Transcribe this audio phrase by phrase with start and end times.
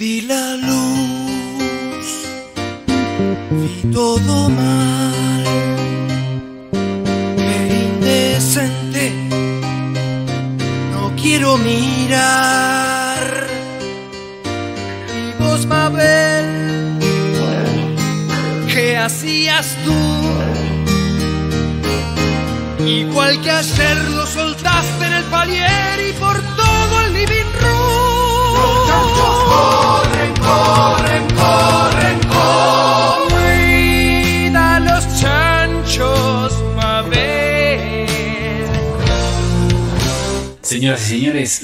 [0.00, 0.77] Encendí la luz,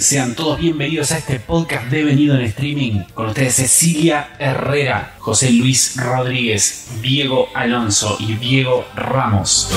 [0.05, 3.05] sean todos bienvenidos a este podcast de Venido en Streaming.
[3.15, 9.71] Con ustedes Cecilia Herrera, José Luis Rodríguez, Diego Alonso y Diego Ramos.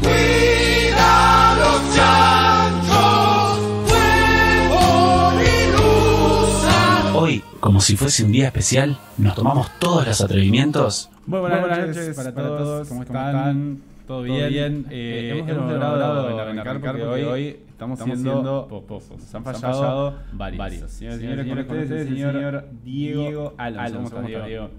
[0.00, 3.58] Cuida los chanchos,
[3.92, 7.14] huevo y luz.
[7.14, 11.10] Hoy, como si fuese un día especial, nos tomamos todos los atrevimientos.
[11.26, 12.88] Muy buenas, noches, para, todos.
[12.88, 13.87] ¿Cómo están?
[14.08, 14.86] ¿Todo bien?
[14.90, 19.18] Eh, hemos logrado en arrancar porque hoy estamos haciendo pozos.
[19.20, 20.90] Nos han fallado varios.
[20.90, 24.10] Señores, señores, con ustedes el señor Diego Alonso.
[24.16, 24.70] ¿Cómo estás, Diego?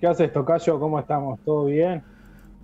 [0.00, 0.78] ¿Qué haces, Tocayo?
[0.80, 1.40] ¿Cómo estamos?
[1.44, 2.02] ¿Todo bien?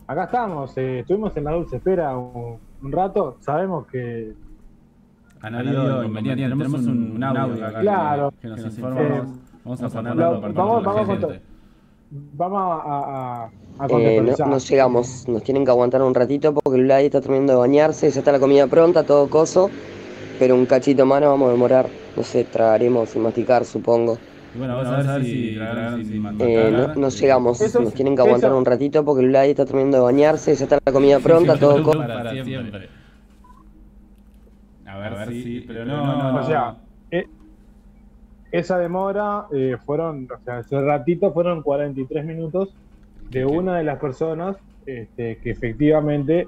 [0.06, 4.34] Acá estamos, eh, estuvimos en la dulce espera un, un rato, sabemos que...
[5.40, 8.30] Han habido inconvenientes, tenemos un, un audio acá Claro.
[8.32, 9.00] que, que nos informa.
[9.00, 10.84] Eh, vamos, vamos a ponerlo lo- para vamos-
[12.34, 13.50] vamos a
[13.88, 17.58] Eh, no, llegamos, nos tienen que aguantar un ratito porque el Vladi está terminando de
[17.58, 19.68] bañarse, ya está la comida pronta, todo coso,
[20.38, 24.16] pero un cachito más nos vamos a demorar, no sé, tragaremos sin masticar, supongo.
[24.54, 25.58] Y bueno, vamos a ver si.
[26.38, 29.50] Eh, no, no llegamos, Eso- nos tienen que aguantar eso- un ratito porque el Vladi
[29.50, 31.98] está terminando de bañarse, ya está la comida pronta, todo coso.
[31.98, 32.88] para siempre.
[34.86, 36.40] A ver, si, pero no, no, no.
[36.40, 36.76] O sea,
[37.10, 37.26] eh,
[38.52, 42.68] esa demora eh, fueron, o sea, ese ratito fueron 43 minutos
[43.30, 46.46] de una de las personas este, que efectivamente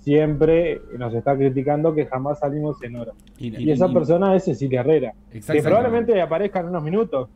[0.00, 3.12] siempre nos está criticando que jamás salimos en hora.
[3.60, 5.12] Y esa persona es Cecilia Herrera,
[5.54, 7.28] que probablemente aparezca en unos minutos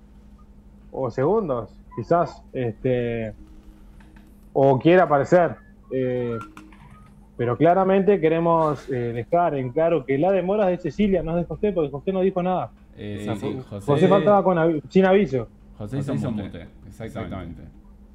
[0.92, 3.32] o segundos, quizás, este,
[4.52, 5.56] o quiera aparecer.
[5.90, 6.38] eh,
[7.36, 11.38] pero claramente queremos eh, dejar en claro que la demora es de Cecilia, no es
[11.38, 12.70] de José, porque José no dijo nada.
[12.96, 15.48] Eh, José, José faltaba con avi- sin aviso.
[15.78, 16.66] José hizo mute.
[16.86, 17.62] Exactamente.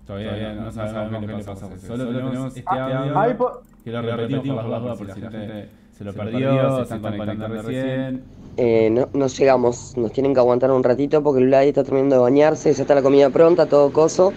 [0.07, 1.87] Todavía, no sabemos qué le pasó a José.
[1.87, 6.03] Solo tenemos este audio que lo repetimos por las dudas por si la gente se
[6.03, 8.23] lo perdió, se están conectando recién.
[8.59, 12.15] Eh, no, no llegamos, nos tienen que aguantar un ratito porque el Vladi está terminando
[12.15, 14.33] de bañarse, ya está la comida pronta, todo coso,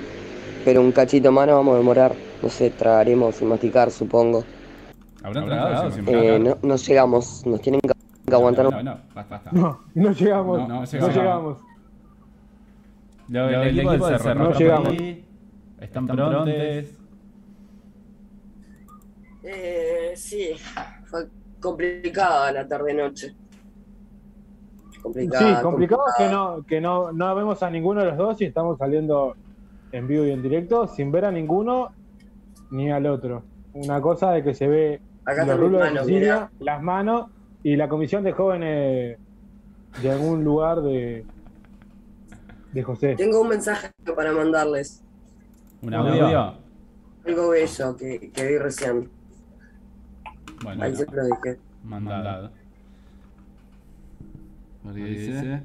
[0.64, 4.44] pero un cachito más nos vamos a demorar, no sé, tragaremos sin masticar, supongo.
[5.22, 5.90] ¿Habrán tragado?
[5.90, 6.40] sin Eh, masticar?
[6.40, 9.50] no, no llegamos, nos tienen que aguantar un No, no, basta, basta.
[9.52, 10.58] no, no llegamos.
[10.58, 11.14] No, no No, llegamos.
[11.16, 11.58] llegamos.
[13.28, 14.88] Lo- El equipo del Cerro No llegamos.
[14.88, 15.24] ahí,
[15.80, 16.98] Están prontes.
[19.42, 20.52] Eh, sí,
[21.06, 21.28] fue
[21.60, 23.34] complicada la tarde-noche.
[25.02, 25.56] Complicada.
[25.56, 28.44] Sí, complicado es que no, que no, no vemos a ninguno de los dos y
[28.44, 29.34] estamos saliendo
[29.92, 31.92] en vivo y en directo sin ver a ninguno
[32.70, 33.42] ni al otro.
[33.72, 37.30] Una cosa de que se ve Acá los rulos de Cecilia, las manos
[37.62, 39.18] y la comisión de jóvenes
[40.02, 41.24] de algún lugar de,
[42.72, 43.14] de José.
[43.16, 45.02] Tengo un mensaje para mandarles.
[45.82, 46.54] Un audio.
[47.26, 49.08] Algo bello que, que vi recién.
[50.62, 51.58] Bueno, Ahí se lo dije.
[51.84, 52.50] mandado.
[54.84, 55.62] A ver qué dice.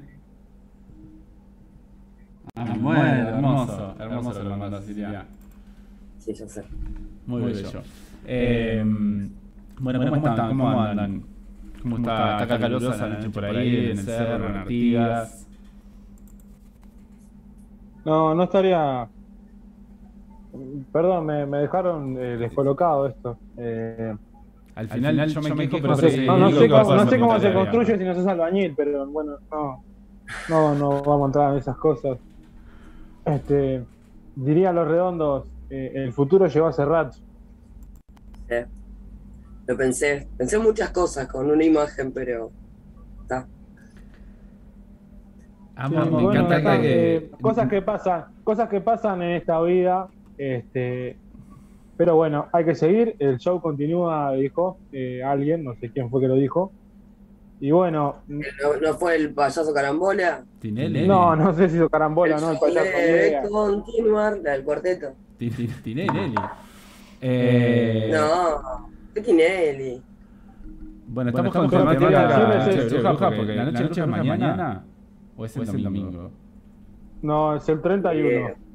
[2.54, 3.94] Ah, bueno, hermoso.
[3.98, 5.26] Hermoso lo mandó Silvia.
[6.18, 6.64] Sí, ya sé.
[7.26, 7.82] Muy bello.
[8.26, 8.82] Eh,
[9.80, 10.48] bueno, ¿cómo están?
[10.48, 11.22] ¿Cómo andan?
[11.82, 12.42] ¿Cómo está?
[12.42, 15.46] ¿Está calurosa la noche por ahí, en el cerro, en Artigas?
[18.04, 19.08] No, no estaría.
[20.92, 23.38] Perdón, me, me dejaron eh, descolocado esto.
[23.56, 24.14] Eh,
[24.74, 26.84] Al final yo me quejo, pero no sé, sí, no, no digo sé que cómo,
[26.84, 29.82] vas a no sé cómo se construye si no sos albañil, pero bueno, no,
[30.48, 32.18] no, no vamos a entrar en esas cosas.
[33.24, 33.84] Este,
[34.36, 37.18] diría los redondos, eh, el futuro llegó hace rato.
[38.48, 38.66] Eh,
[39.66, 40.28] Lo pensé.
[40.36, 42.50] Pensé muchas cosas con una imagen, pero.
[43.22, 43.46] Está.
[45.78, 47.16] Amo, Sí, me bueno, encanta acá, que...
[47.16, 51.16] eh, cosas que pasan, cosas que pasan en esta vida, este,
[51.96, 56.20] pero bueno, hay que seguir, el show continúa, dijo eh, alguien, no sé quién fue
[56.20, 56.72] que lo dijo.
[57.58, 58.40] Y bueno, ¿No,
[58.82, 60.44] no fue el payaso carambola?
[60.60, 61.06] Tinelli.
[61.08, 62.50] no, no sé si hizo carambola, ¿no?
[62.52, 63.42] El payaso, Debe idea.
[63.48, 65.08] continuar, la del cuarteto.
[65.38, 66.34] Tin- tin- Tinelli.
[67.22, 70.02] Eh, No, ¿qué Tinelli?
[71.08, 72.76] Bueno, estamos con con temática temática de la noche
[73.30, 74.84] de porque la noche de brujas es mañana
[75.36, 76.30] o es el domingo.
[77.22, 78.65] No, es el 31.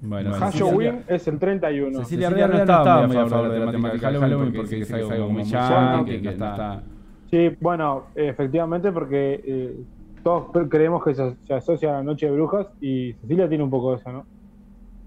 [0.00, 1.98] Bueno, Halloween es el 31.
[2.00, 5.28] Cecilia Rea no estaba muy a favor de la temática de Halloween porque es algo
[5.28, 6.82] muy yankee, que no está...
[7.30, 9.76] Sí, bueno, efectivamente, porque eh,
[10.22, 13.70] todos creemos que se, se asocia a la noche de brujas y Cecilia tiene un
[13.70, 14.26] poco de eso, ¿no?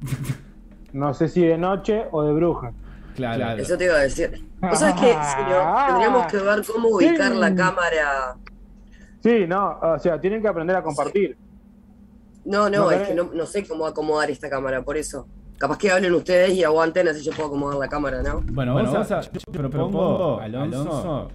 [0.94, 2.74] No sé si de noche o de brujas.
[3.16, 3.62] Claro.
[3.62, 4.46] Eso te iba a decir.
[4.60, 5.16] ¿Vos sabés que
[5.88, 8.36] tendríamos que ver cómo ubicar la cámara?
[9.22, 11.38] Sí, no, o sea, tienen que aprender a compartir.
[12.46, 15.28] No, no, No es que no, no sé cómo acomodar esta cámara, por eso.
[15.58, 18.42] Capaz que hablen ustedes y aguanten, así yo puedo acomodar la cámara, ¿no?
[18.52, 21.28] Bueno, vamos a, yo propongo, Alonso,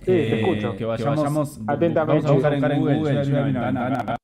[0.00, 0.76] Sí, te escucho.
[0.76, 2.26] que vayamos Atentamente.
[2.28, 4.16] Vamos a buscar en Google, yo vi una ventana.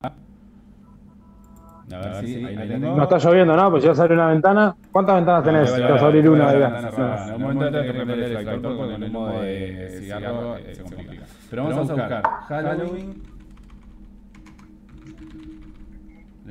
[1.92, 2.96] A ver si ahí la tengo.
[2.96, 3.70] No está lloviendo, ¿no?
[3.70, 4.76] Pues ya sale una ventana.
[4.92, 5.74] ¿Cuántas ventanas tenés?
[5.74, 6.64] Te vas a abrir una, vale.
[6.64, 10.74] En un momento tengo que prender el extractor porque con el humo de cigarro eh,
[10.74, 11.24] se complica.
[11.48, 13.22] Pero vamos a buscar Halloween.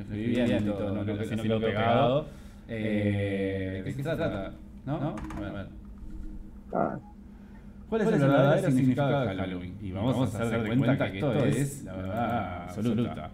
[0.00, 2.26] Lo escribí bien y todo, no creo que si no quedó pegado.
[2.68, 4.52] Eh, ¿De qué se trata?
[4.86, 4.94] ¿No?
[5.36, 5.66] A ver, a ver.
[6.72, 6.98] Ah,
[7.88, 9.76] ¿Cuál es el verdadero significado de Halloween?
[9.82, 13.30] Y vamos a hacer de cuenta que esto es la verdad absoluta.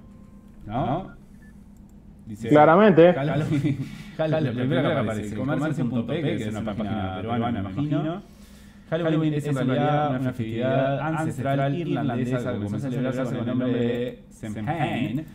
[0.67, 1.11] ¿No?
[2.27, 3.13] Dice, Claramente.
[3.13, 3.79] Halloween,
[4.17, 8.23] Halloween, primero que aparece, comercio.p, que es una página peruana, me imagino.
[8.91, 13.73] Halloween es en realidad una festividad ancestral irlandesa que comenzó a celebrarse con el nombre
[13.73, 15.27] de Samhain,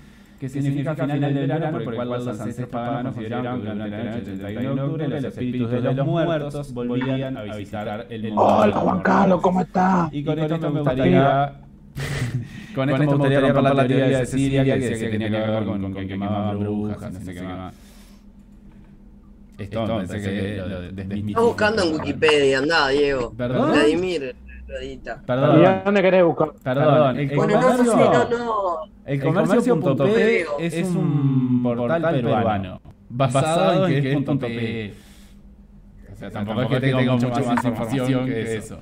[0.41, 4.03] que significa final del verano, por el cual los ancestros paganos consideraban que durante la
[4.05, 8.41] noche del 31 de octubre los espíritus de los muertos volvían a visitar el mundo.
[8.41, 10.11] Hola, Juan Carlos, ¿cómo estás?
[10.11, 11.53] Y con, esto, me gustaría...
[12.73, 15.65] Con esto me gustaría romper la teoría de Cecilia que decía que tenía que ver
[15.65, 17.75] con, con que quemaban brujas, no sé qué más.
[19.57, 21.01] Esto pensé que lo.
[21.01, 23.33] Estás buscando en Wikipedia, andá, Diego.
[23.38, 23.73] ¿Perdón?
[23.73, 24.35] Vladimir,
[24.81, 26.53] ¿Y Perdón, a dónde querés buscar?
[26.63, 27.19] perdón.
[27.19, 28.77] El Bueno, no sé si no, comercio, no.
[29.06, 34.94] el comercio.p es un portal peruano basado en que es punto .p.
[36.13, 38.79] O sea, tampoco es que tenga mucho más información que eso.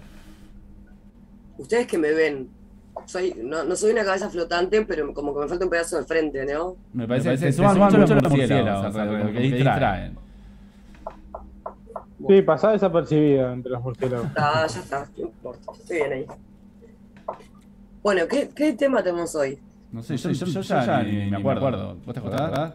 [1.57, 2.49] Ustedes que me ven,
[3.05, 6.05] soy, no, no soy una cabeza flotante, pero como que me falta un pedazo de
[6.05, 6.75] frente, ¿no?
[6.93, 10.28] Me parece que se suman mucho los murciélagos, o sea, como que distraen.
[12.27, 14.27] Sí, pasá desapercibida entre los murciélagos.
[14.35, 16.25] Ah, ya está, no importa, estoy bien ahí.
[18.03, 19.57] Bueno, ¿qué, qué tema tenemos hoy?
[19.91, 21.95] No sé, yo, yo, yo ya ni me acuerdo.
[22.05, 22.73] ¿Vos te acordás?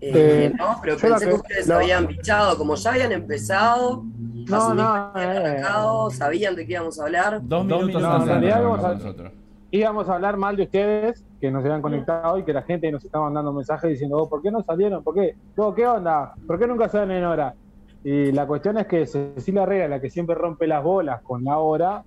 [0.00, 4.04] Eh, Eh, no, pero pensé que que- ustedes la- habían bichado, como ya habían empezado,
[4.48, 5.24] No, no, eh.
[5.24, 7.40] arrancado, sabían de qué íbamos a hablar.
[7.42, 9.32] Dos minutos no, antes en realidad vamos a- nosotros.
[9.70, 13.04] Íbamos a hablar mal de ustedes, que nos habían conectado y que la gente nos
[13.04, 15.02] estaba mandando mensajes diciendo, oh, ¿por qué no salieron?
[15.04, 15.34] ¿Por qué?
[15.56, 16.32] Oh, ¿Qué onda?
[16.46, 17.54] ¿Por qué nunca salen en hora?
[18.02, 21.58] Y la cuestión es que Cecilia Herrera, la que siempre rompe las bolas con la
[21.58, 22.02] hora,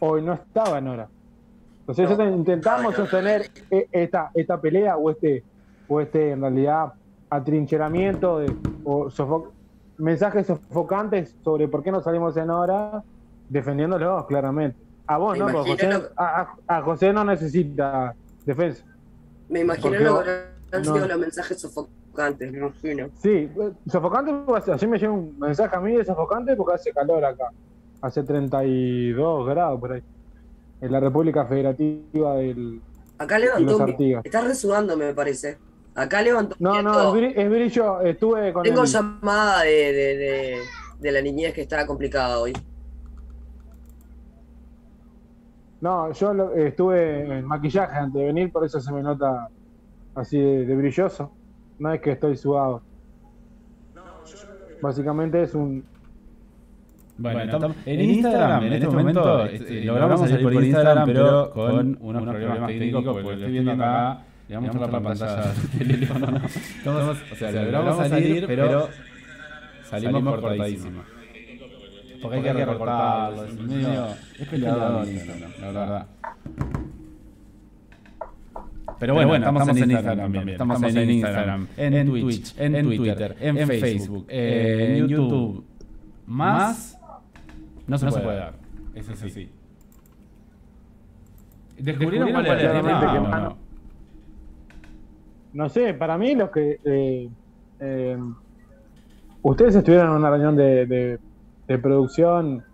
[0.00, 1.08] hoy no estaba en hora.
[1.80, 2.10] Entonces No.
[2.10, 5.44] nosotros intentamos sostener e- esta, esta pelea o este,
[5.86, 6.92] o este en realidad
[7.30, 9.52] atrincheramiento de, o sofo-
[9.98, 13.02] mensajes sofocantes sobre por qué no salimos en hora,
[13.48, 14.78] defendiéndolos claramente.
[15.14, 15.64] A vos, Me ¿no?
[15.64, 18.14] José, a, a- a José no necesita
[18.46, 18.84] defensa.
[19.48, 20.30] Me imagino lo que
[20.72, 20.94] han no.
[20.94, 23.08] sido los mensajes sofocantes, me imagino.
[23.22, 23.50] Sí,
[23.88, 27.44] sofocante, pues, así me llega un mensaje a mí de sofocante porque hace calor acá.
[28.00, 30.02] Hace 32 grados por ahí.
[30.80, 32.80] En la República Federativa del...
[33.18, 33.86] Acá levantó.
[34.24, 35.58] Estás resudando, me parece.
[35.94, 38.00] Acá levantó No, no, es, bri- es brillo.
[38.00, 40.58] Estuve con Tengo el- llamada de, de, de,
[40.98, 42.52] de la niñez que está complicada hoy.
[45.82, 49.48] No, yo lo- estuve en maquillaje antes de venir, por eso se me nota
[50.14, 51.32] así de, de brilloso.
[51.80, 52.82] No es que estoy sudado.
[54.80, 55.84] Básicamente es un...
[57.18, 62.22] Bueno, estamos- en Instagram, en este momento, este, logramos salir por Instagram, pero con unos
[62.24, 65.42] problemas técnicos, porque lo estoy viendo acá, le vamos a la pantalla
[67.32, 68.88] o sea, logramos salir, pero
[69.84, 71.04] salimos cortadísimos.
[72.22, 74.06] Porque hay que recortarlo, es medio...
[74.38, 76.06] Es peleador Instagram, la verdad.
[78.98, 80.48] Pero bueno, estamos, en Instagram también.
[80.50, 85.64] Estamos en Instagram, en Twitch, en Twitter, en Facebook, en YouTube.
[86.26, 86.98] Más
[87.86, 88.54] no se, puede dar.
[88.94, 89.50] Eso es así.
[91.78, 93.00] ¿Descubrieron cuál era el tema?
[93.00, 93.40] no.
[93.40, 93.56] no?
[95.52, 96.80] No sé, para mí los que...
[96.84, 97.28] eh,
[97.80, 98.18] eh,
[99.42, 101.18] ustedes estuvieron en una reunión de, de-
[101.68, 102.64] de producción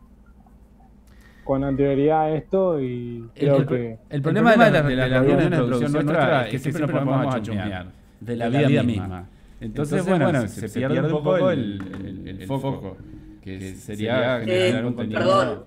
[1.45, 3.99] con anterioridad a esto y creo el, que...
[4.11, 7.42] el problema de, la- de reuniones de producción nuestra es que siempre nos ponemos a
[7.42, 7.87] chusmear
[8.21, 9.28] de la vida misma.
[9.61, 12.97] Entonces, bueno, se, pierde un poco el, el- el foco,
[13.42, 15.21] que sería generar Eh, un contenido.
[15.21, 15.64] perdón,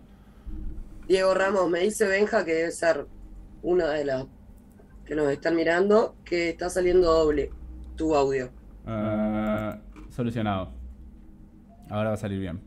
[1.08, 3.06] Diego Ramos, me dice Benja que debe ser
[3.64, 4.26] una de las
[5.06, 7.50] que nos están mirando, que está saliendo doble
[7.98, 8.50] tu audio.
[8.86, 9.78] Ah,
[10.10, 10.70] solucionado.
[11.90, 12.62] Ahora va a salir bien.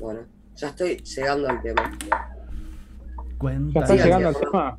[0.00, 0.20] Bueno,
[0.54, 1.92] ya estoy llegando al tema.
[2.08, 2.36] ¿Ya
[3.38, 3.80] Cuenta.
[3.80, 4.78] están Sí, llegando al tema?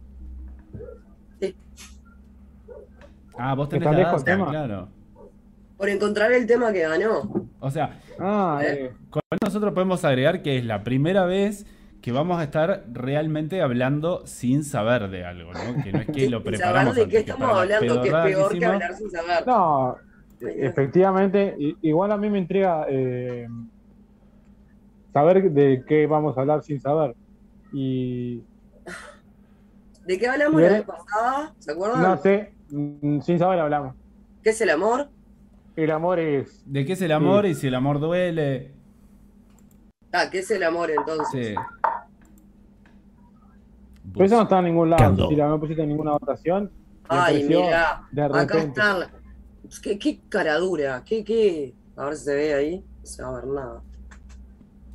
[3.39, 4.49] Ah, vos tenés ¿Está la data, tema?
[4.49, 4.89] claro.
[5.77, 7.47] Por encontrar el tema que ganó.
[7.59, 8.85] O sea, Ah, ¿Eh?
[8.85, 11.67] eh, con nosotros podemos agregar que es la primera vez
[12.01, 15.83] que vamos a estar realmente hablando sin saber de algo, ¿no?
[15.83, 18.57] Que no es que lo preparamos saber de qué que estamos hablando, que es peor
[18.59, 19.45] que hablar sin saber.
[19.45, 19.97] no,
[20.41, 23.47] efectivamente, igual a mí me intriga eh,
[25.17, 27.15] saber de qué vamos a hablar sin saber.
[27.73, 28.43] Y
[30.05, 31.53] ¿De qué hablamos la vez pasada?
[31.57, 32.01] ¿Se acuerdan?
[32.03, 33.95] no sé, mm, sin saber hablamos.
[34.43, 35.09] ¿Qué es el amor?
[35.75, 36.61] El amor es.
[36.65, 38.73] ¿De qué es el amor y si el amor duele?
[40.13, 41.47] Ah, ¿qué es el amor entonces?
[41.47, 41.55] Sí.
[44.13, 45.29] Pero eso no está en ningún lado.
[45.29, 46.71] Si la no pusiste en ninguna votación.
[47.09, 48.67] Ay, mira, de acá repente.
[48.67, 49.11] está.
[49.81, 51.03] ¿Qué, qué cara dura?
[51.03, 51.73] ¿Qué, qué?
[51.95, 52.85] A ver si se ve ahí.
[52.99, 53.81] No se va a ver nada.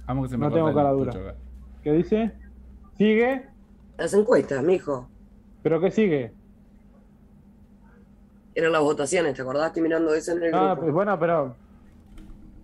[0.06, 1.12] Amo que se me No tengo cara dura.
[1.12, 1.24] pucho.
[1.82, 2.32] ¿Qué dice?
[2.96, 3.46] ¿Sigue?
[3.98, 5.08] Las encuestas, mijo.
[5.62, 6.32] ¿Pero qué sigue?
[8.54, 9.68] Eran las votaciones, ¿te acordás?
[9.68, 10.80] Estoy mirando eso en el Ah, grupo.
[10.82, 11.54] pues bueno, pero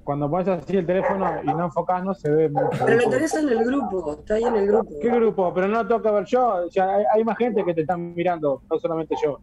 [0.04, 2.68] cuando pones así el teléfono y no enfocás, no se ve mucho.
[2.84, 4.90] Pero lo interesa en el grupo, está ahí en el grupo.
[5.00, 5.54] ¿Qué grupo?
[5.54, 6.66] Pero no tengo que ver yo.
[6.66, 9.38] O sea, hay, hay más gente que te están mirando, no solamente yo.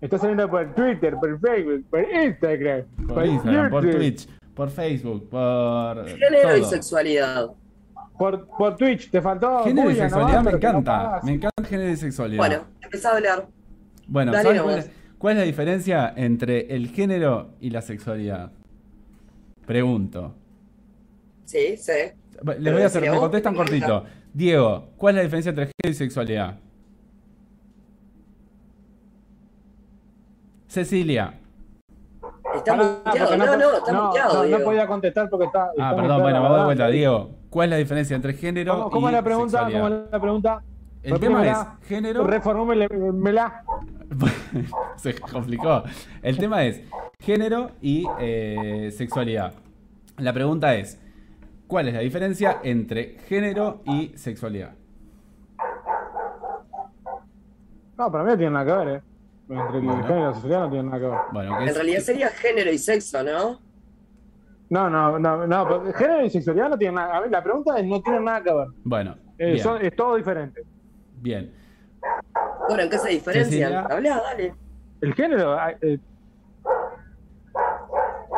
[0.00, 5.28] Está saliendo por Twitter, por Facebook, por Instagram, Por Instagram, por YouTube, Twitch, por Facebook,
[5.28, 6.08] por.
[6.08, 7.50] Género y sexualidad.
[8.18, 9.10] Por, por Twitch.
[9.10, 9.62] Te faltó.
[9.64, 11.20] Género y sexualidad nomás, me no encanta.
[11.22, 12.38] me encanta género y sexualidad.
[12.38, 13.48] Bueno, empezá a hablar.
[14.08, 18.50] Bueno, Dale ¿sabes cuál es, cuál es la diferencia entre el género y la sexualidad?
[19.66, 20.34] Pregunto.
[21.44, 21.92] Sí, sí.
[22.58, 24.04] Les voy a hacer, me contestan cortito.
[24.32, 26.58] Diego, ¿cuál es la diferencia entre género y sexualidad?
[30.66, 31.34] Cecilia.
[32.56, 33.36] Está muteado.
[33.36, 35.70] No, no, está no, muteado, no, podía contestar porque está.
[35.78, 36.88] Ah, perdón, bueno, vamos de vuelta.
[36.88, 39.58] Diego, ¿cuál es la diferencia entre género ¿Cómo, cómo y es la pregunta?
[39.58, 40.04] ¿Cómo sexualidad?
[40.04, 40.62] es la pregunta?
[41.02, 42.26] El tema es género.
[42.26, 43.62] Reformúlemela.
[44.96, 45.84] Se complicó.
[46.22, 46.82] El tema es
[47.20, 49.54] género y eh, sexualidad.
[50.18, 51.00] La pregunta es,
[51.66, 54.74] ¿cuál es la diferencia entre género y sexualidad?
[57.96, 59.02] No, para mí no tiene nada que ver, ¿eh?
[59.48, 60.02] Entre el Bueno.
[60.02, 61.18] género y la sexualidad no tiene nada que ver.
[61.32, 63.60] Bueno, En es- realidad sería género y sexo, ¿no?
[64.68, 67.16] No, no, no, no, pero género y sexualidad no tienen nada.
[67.16, 68.66] A ver, la pregunta es, no tienen nada que ver.
[68.82, 70.62] Bueno, Eh, bien, son- es todo diferente.
[71.20, 71.52] bien.
[72.68, 73.70] Bueno, ¿en qué se diferencian?
[73.70, 73.86] Cecilia.
[73.88, 74.54] Hablá, dale.
[75.00, 75.98] El género, ah, eh,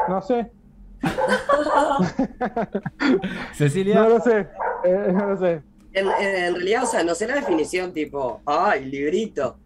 [0.09, 0.51] no sé,
[3.55, 4.49] Cecilia, no lo sé,
[4.85, 5.63] eh, no lo sé.
[5.93, 9.57] En, en realidad, o sea, no sé la definición tipo, ay, librito,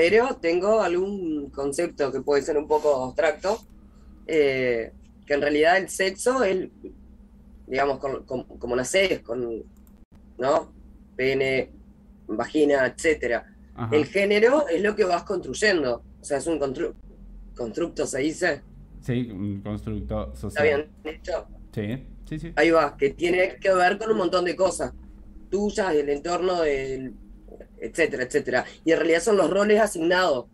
[0.00, 3.58] pero tengo algún concepto que puede ser un poco abstracto,
[4.28, 4.92] eh,
[5.26, 6.68] que en realidad el sexo es,
[7.66, 9.64] digamos, con- con- como nacés, con,
[10.38, 10.72] ¿no?
[11.16, 11.70] Pene,
[12.28, 12.94] vagina.
[13.74, 13.96] Ajá.
[13.96, 16.94] El género es lo que vas construyendo, o sea, es un constru-
[17.56, 18.62] constructo, se dice,
[19.00, 20.88] sí, un constructo ¿está social.
[21.02, 21.44] bien dicho?
[21.74, 22.52] Sí, sí, sí.
[22.54, 24.92] Ahí va, que tiene que ver con un montón de cosas
[25.50, 27.14] tuyas, del entorno, del,
[27.80, 28.64] etcétera, etcétera.
[28.84, 30.46] Y en realidad son los roles asignados.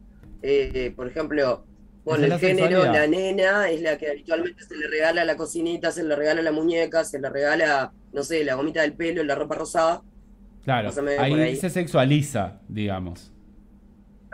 [0.42, 1.66] Eh, por ejemplo,
[2.04, 2.92] bueno, Esa el la género, sexualidad.
[2.92, 6.52] la nena es la que habitualmente se le regala la cocinita, se le regala la
[6.52, 10.02] muñeca, se le regala, no sé, la gomita del pelo, la ropa rosada.
[10.62, 13.32] Claro, ahí, se sexualiza, digamos.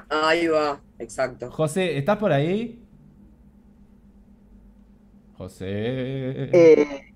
[0.09, 1.51] Ahí va, exacto.
[1.51, 2.83] José, ¿estás por ahí?
[5.37, 5.67] José.
[6.53, 7.13] Eh,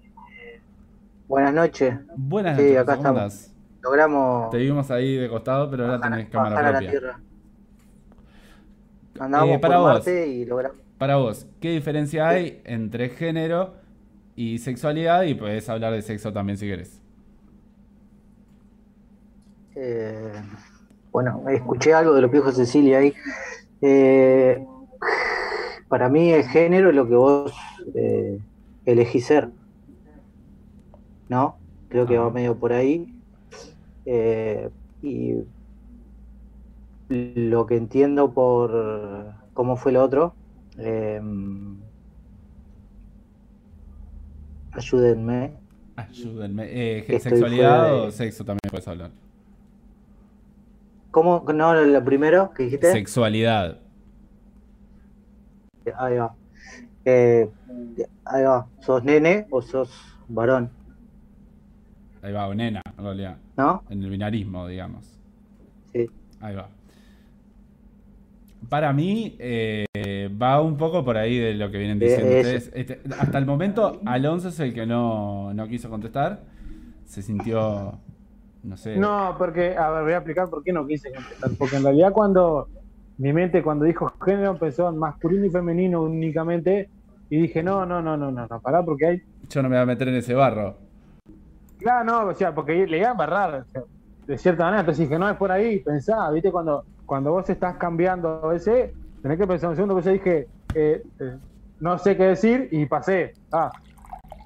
[1.29, 1.95] buenas noches.
[2.17, 3.54] Buenas sí, noches, acá ¿cómo estamos.
[3.85, 6.91] Logramos Te vimos ahí de costado, pero ahora tenés cámara a la propia.
[6.91, 7.21] tierra.
[9.19, 9.93] Andábamos Eh, para por vos.
[9.95, 10.79] Marte y logramos.
[10.99, 13.75] Para vos, ¿qué diferencia hay entre género
[14.37, 15.23] y sexualidad?
[15.25, 17.03] Y podés hablar de sexo también si querés.
[19.75, 20.43] eh,
[21.13, 23.15] bueno, escuché algo de lo que dijo Cecilia ahí.
[23.83, 24.65] Eh,
[25.89, 27.53] para mí el género es lo que vos
[28.85, 29.51] elegís ser.
[31.29, 31.59] ¿No?
[31.89, 32.19] Creo que Ajá.
[32.19, 33.14] va medio por ahí.
[34.07, 34.71] Eh,
[35.03, 35.35] y
[37.09, 40.35] lo que entiendo por cómo fue lo otro.
[40.79, 41.21] eh,
[44.73, 45.53] ayúdenme.
[45.97, 46.65] Ayúdenme.
[46.69, 49.11] Eh, ¿Sexualidad de- o sexo también puedes hablar?
[51.11, 51.45] ¿Cómo?
[51.55, 52.91] No, lo primero que dijiste.
[52.91, 53.79] Sexualidad.
[55.97, 56.35] Ahí va.
[57.05, 57.49] Eh,
[58.25, 58.67] ahí va.
[58.81, 59.91] ¿Sos nene o sos
[60.29, 60.71] varón?
[62.25, 63.37] Ahí va, o nena, en realidad.
[63.59, 63.83] ¿no?
[63.91, 65.21] En el binarismo, digamos.
[65.93, 66.09] Sí.
[66.41, 66.69] Ahí va.
[68.71, 69.85] Para mí, eh,
[70.41, 72.73] va un poco por ahí de lo que vienen diciendo Eh, ustedes.
[72.75, 76.41] Este, hasta el momento, Alonso es el que no, no quiso contestar.
[77.05, 77.99] Se sintió,
[78.63, 78.97] no sé.
[78.97, 81.51] No, porque, a ver, voy a explicar por qué no quise contestar.
[81.59, 82.69] Porque en realidad cuando
[83.19, 86.89] mi mente cuando dijo género pensó en masculino y femenino únicamente
[87.29, 89.23] y dije, no, no, no, no, no, no, pará porque hay...
[89.51, 90.84] Yo no me voy a meter en ese barro.
[91.85, 93.83] Claro, no, o sea, porque le iba a embarrar, o sea,
[94.27, 97.77] de cierta manera, entonces dije, no, es por ahí, pensá, viste, cuando, cuando vos estás
[97.77, 101.39] cambiando ese, tenés que pensar un segundo, pues yo dije, eh, eh,
[101.81, 103.77] no sé qué decir y pasé, ah,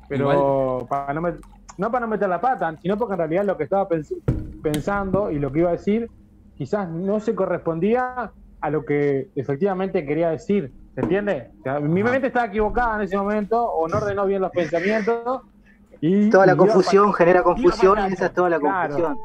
[0.08, 1.42] pero para no, met-
[1.78, 4.22] no para no meter la pata, sino porque en realidad lo que estaba pens-
[4.62, 6.10] pensando y lo que iba a decir
[6.56, 11.52] quizás no se correspondía a lo que efectivamente quería decir, ¿se entiende?
[11.60, 15.42] O sea, mi mente estaba equivocada en ese momento o no ordenó bien los pensamientos
[16.00, 16.30] y...
[16.30, 18.94] Toda la confusión genera confusión y esa es toda la Claro.
[18.94, 19.18] confusión.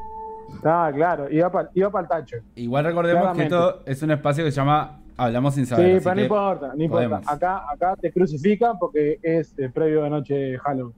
[0.64, 2.36] Ah, claro, iba para iba el tacho.
[2.56, 3.48] Igual recordemos Claramente.
[3.50, 5.86] que esto es un espacio que se llama Hablamos sin saber.
[5.86, 7.08] Sí, así pero no importa, no importa.
[7.08, 7.28] podemos.
[7.32, 10.94] Acá, acá te crucifican porque es el previo de noche de Halloween.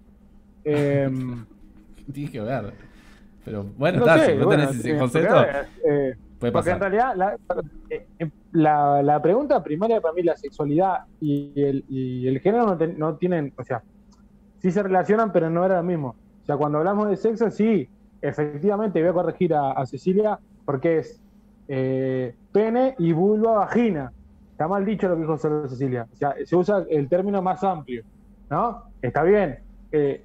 [0.64, 1.45] Em,
[2.12, 2.73] Tienes que ver.
[3.45, 5.50] Pero bueno, no está, sé, si no bueno, tenés ese eh, concepto, porque,
[5.85, 6.73] eh, puede porque pasar.
[6.75, 7.37] en realidad la,
[7.90, 12.76] eh, la, la pregunta primaria para mí, la sexualidad y el, y el género no,
[12.76, 13.83] ten- no tienen, o sea,
[14.66, 16.08] sí se relacionan, pero no era lo mismo.
[16.08, 17.88] O sea, cuando hablamos de sexo, sí,
[18.20, 21.23] efectivamente voy a corregir a, Cecilia porque es
[21.68, 24.12] eh, pene y vulva vagina.
[24.50, 26.08] Está mal dicho lo que dijo solo Cecilia.
[26.12, 28.02] O sea, se usa el término más amplio,
[28.50, 28.82] ¿no?
[29.00, 29.56] Está bien.
[29.92, 30.25] Eh,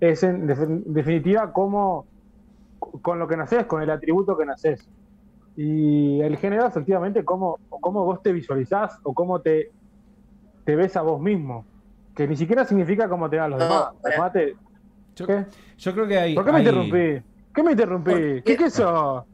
[0.00, 2.06] es en defin- definitiva como
[2.78, 4.88] con lo que naces, con el atributo que naces.
[5.54, 9.68] Y el género, efectivamente, cómo, cómo vos te visualizás o cómo te
[10.64, 11.66] ves a vos mismo.
[12.16, 14.32] Que ni siquiera significa cómo te ven los No, demás.
[14.32, 14.56] te-
[15.14, 15.44] Yo, ¿Qué?
[15.78, 16.34] yo creo que hay.
[16.34, 17.22] ¿Por qué me hay- interrumpí?
[17.54, 18.10] ¿Qué me interrumpí?
[18.10, 18.56] ¿Por ¿Qué, qué?
[18.56, 19.24] qué sos?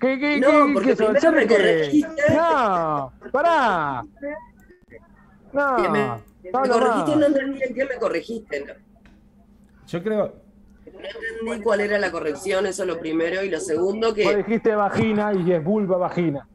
[0.00, 1.56] ¿Qué, qué, No, qué, porque qué primero ¿Cherry me qué?
[1.56, 2.22] corregiste.
[2.34, 4.02] No, pará.
[5.52, 6.08] No, Que me,
[6.44, 7.16] me corregiste, no.
[7.16, 8.64] no entendí en qué me corregiste.
[8.66, 8.72] No,
[9.86, 10.34] Yo creo.
[10.86, 10.92] No
[11.52, 13.42] entendí cuál era la corrección, eso es lo primero.
[13.42, 14.36] Y lo segundo Vos que.
[14.36, 16.46] dijiste vagina y es vulva vagina.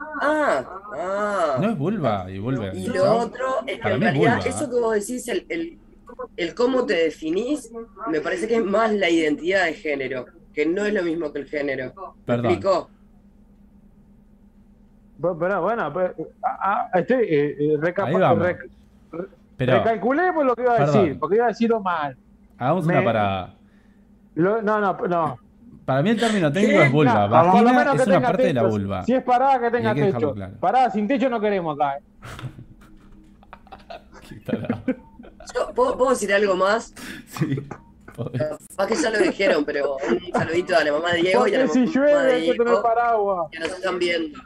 [0.00, 1.58] Ah, ah.
[1.60, 2.72] No es vulva y vulva.
[2.74, 5.78] Y lo otro es que en es realidad eso que vos decís, el, el,
[6.36, 7.70] el cómo te definís,
[8.08, 11.40] me parece que es más la identidad de género, que no es lo mismo que
[11.40, 11.86] el género.
[11.86, 12.46] ¿Me Perdón.
[12.52, 12.90] explicó?
[15.20, 16.12] Pero, pero, bueno, pues,
[16.44, 18.46] ah, ah, estoy, eh, eh, recapa- Ahí vamos.
[18.46, 18.70] rec-
[19.10, 21.02] re- Pero recalculemos lo que iba a Perdón.
[21.04, 22.16] decir, porque iba a decirlo mal.
[22.56, 23.54] hagamos me- una parada.
[24.36, 25.38] Lo- no, no, no.
[25.88, 27.14] Para mí el término técnico es vulva.
[27.14, 28.70] No, por lo Vagina menos que es una parte de la techo.
[28.70, 29.02] vulva.
[29.06, 30.34] Si es parada, que tenga que techo.
[30.34, 30.52] claro.
[30.60, 31.96] Parada sin techo no queremos acá.
[31.96, 32.02] eh.
[35.54, 36.92] Yo, ¿puedo, puedo decir algo más?
[37.26, 37.56] Sí.
[38.76, 41.60] Más que ya lo dijeron, pero un saludito a la mamá de Diego y a
[41.60, 43.48] la si mamá llueve de hay que tener Diego paraguas.
[43.50, 44.40] que nos están viendo.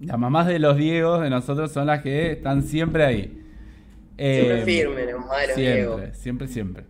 [0.00, 3.24] Las mamás de los Diegos de nosotros son las que están siempre ahí.
[4.16, 5.94] Siempre Eh, firme, la mamá de los Diego.
[5.98, 6.84] Siempre, siempre, siempre.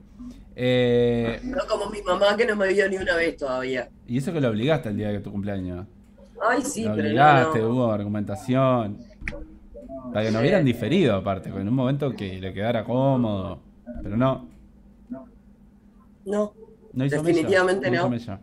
[0.61, 3.89] Eh, No como mi mamá que no me vio ni una vez todavía.
[4.09, 5.87] y eso que lo obligaste el día de tu cumpleaños.
[6.45, 7.75] Ay, sí, lo pero obligaste, no, no.
[7.75, 8.99] hubo argumentación.
[10.13, 10.43] Para que no Sí.
[10.45, 13.61] hubieran diferido, aparte, en un momento que le quedara cómodo.
[14.03, 14.49] Pero no,
[16.25, 16.53] No.
[16.93, 18.17] no hizo Definitivamente mella, no.
[18.17, 18.39] hizo.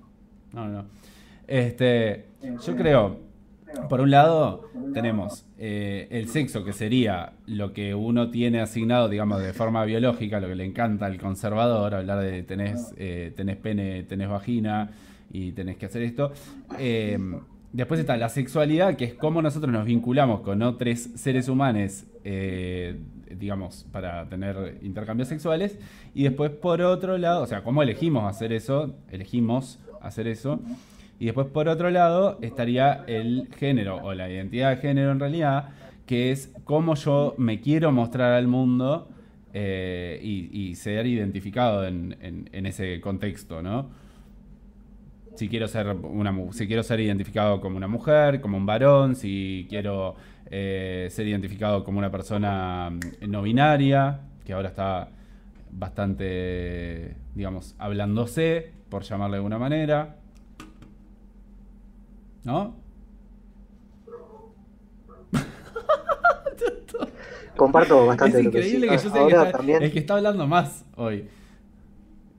[0.53, 0.85] No, no.
[1.47, 2.27] Este,
[2.65, 3.19] yo creo,
[3.89, 9.41] por un lado, tenemos eh, el sexo, que sería lo que uno tiene asignado, digamos,
[9.41, 14.29] de forma biológica, lo que le encanta al conservador, hablar de tenés, eh, pene, tenés
[14.29, 14.91] vagina
[15.31, 16.31] y tenés que hacer esto.
[16.79, 17.17] Eh,
[17.75, 22.97] después está la sexualidad, que es cómo nosotros nos vinculamos con otros seres humanos, eh,
[23.37, 25.77] digamos, para tener intercambios sexuales.
[26.13, 30.61] Y después, por otro lado, o sea, cómo elegimos hacer eso, elegimos hacer eso.
[31.19, 35.69] Y después, por otro lado, estaría el género o la identidad de género en realidad,
[36.05, 39.07] que es cómo yo me quiero mostrar al mundo
[39.53, 43.89] eh, y, ser identificado en, ese contexto, ¿no?
[45.35, 49.65] Si quiero ser una si quiero ser identificado como una mujer, como un varón, si
[49.69, 50.15] quiero
[50.51, 55.09] eh, ser identificado como una persona mm, no binaria, que ahora está
[55.71, 60.17] bastante, digamos, hablándose, por llamarle de alguna manera.
[62.45, 62.73] ¿No?
[67.57, 70.15] Comparto bastante es lo que increíble que yo el que, está, también, el que está
[70.15, 71.27] hablando más hoy.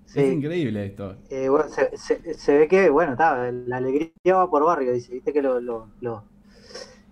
[0.07, 1.17] sí, Es increíble esto.
[1.31, 5.13] eh, bueno, se, se- se ve que, bueno, está, la alegría va por barrio, dice,
[5.13, 6.25] viste que lo- lo- lo-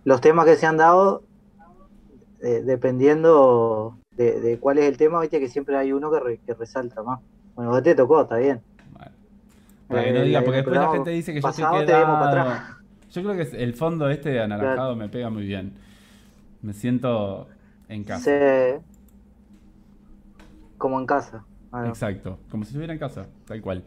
[0.04, 1.22] los temas que se han dado
[2.42, 7.02] eh, dependiendo de, cuál es el tema, viste que siempre hay uno que, que resalta
[7.02, 7.20] más.
[7.56, 8.60] Bueno, vos te tocó, está bien.
[9.88, 12.73] Para que no diga, porque después la gente dice que yo estoy quedado.
[13.14, 15.74] Yo creo que el fondo este de anaranjado me pega muy bien.
[16.62, 17.46] Me siento
[17.88, 18.24] en casa.
[18.24, 18.84] Sí.
[20.76, 21.44] Como en casa.
[21.86, 23.84] Exacto, como si estuviera en casa, tal cual.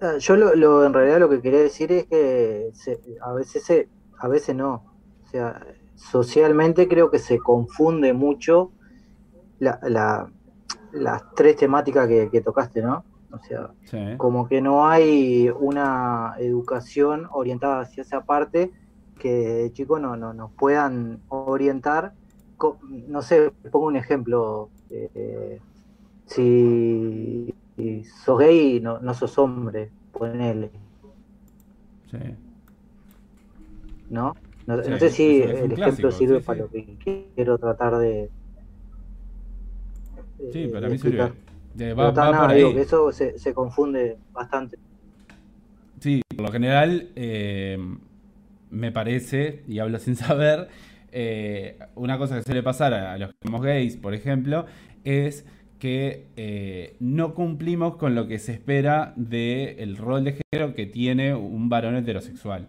[0.00, 2.70] Ah, yo lo, en realidad lo que quería decir es que
[3.22, 4.84] a veces se, a veces no.
[5.24, 8.72] O sea, socialmente creo que se confunde mucho
[9.58, 9.78] la,
[10.92, 13.04] las tres temáticas que, tocaste, ¿no?
[13.32, 13.70] O sea,
[14.18, 18.70] como que no hay una educación orientada hacia esa parte
[19.18, 22.12] que de chicos no, no nos puedan orientar.
[23.08, 24.68] No sé, pongo un ejemplo.
[24.90, 25.60] Eh,
[26.26, 27.54] si
[28.24, 30.70] sos gay, no, no sos hombre, ponele.
[32.10, 32.18] Sí.
[34.10, 34.34] ¿No?
[34.66, 36.96] No, sé si el ejemplo sirve para lo que
[37.34, 38.30] quiero tratar de.
[40.52, 41.32] sí, para mí sirve.
[41.76, 44.78] Que eso se, se, confunde bastante.
[46.00, 47.78] Sí, por lo general, eh,
[48.70, 50.68] me parece, y hablo sin saber,
[51.12, 54.66] eh, una cosa que suele pasar a los que somos gays, por ejemplo,
[55.04, 55.44] es
[55.78, 61.34] que eh, no cumplimos con lo que se espera del rol de género que tiene
[61.34, 62.68] un varón heterosexual.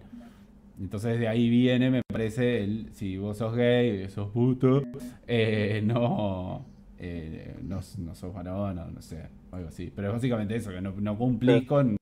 [0.80, 4.82] Entonces de ahí viene, me parece, el, si vos sos gay, sos puto,
[5.28, 6.66] eh, no,
[7.06, 9.92] eh, no, no, sos varón, no, no, sé, algo así.
[9.96, 11.98] Pero es básicamente eso, que no, no cumplís con,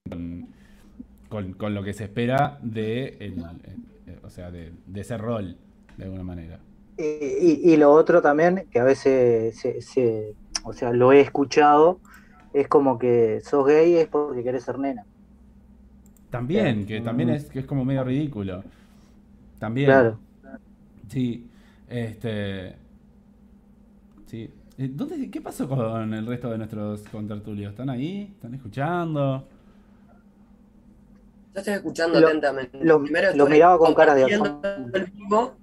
[1.29, 3.43] con, lo que se espera de, el,
[4.23, 5.57] o sea, de, ese rol,
[5.97, 6.59] de alguna manera.
[6.97, 11.99] Y, lo otro también, que a veces se o sea, lo he escuchado,
[12.53, 15.05] es como que sos gay es porque querés ser nena.
[16.29, 18.63] También, que también es, que es como medio ridículo.
[19.59, 19.87] También.
[19.87, 20.19] Claro.
[21.09, 21.47] Sí.
[21.89, 22.75] Este.
[24.27, 24.49] Sí.
[24.77, 27.71] Eh, ¿Dónde, ¿Qué pasó con el resto de nuestros contertulios?
[27.71, 28.31] ¿Están ahí?
[28.33, 29.47] ¿Están escuchando?
[31.53, 32.79] Yo estoy escuchando atentamente.
[32.81, 35.55] Lo, Primero miraba con cara de asombro.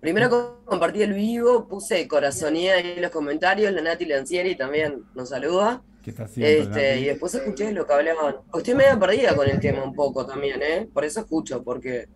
[0.00, 5.80] Primero compartí el vivo, puse corazonía en los comentarios, la Nati Lancieri también nos saluda.
[6.02, 8.34] ¿Qué está haciendo, este, y después escuché lo que hablaban.
[8.52, 10.88] Estoy medio perdida con el tema un poco también, ¿eh?
[10.92, 12.08] Por eso escucho, porque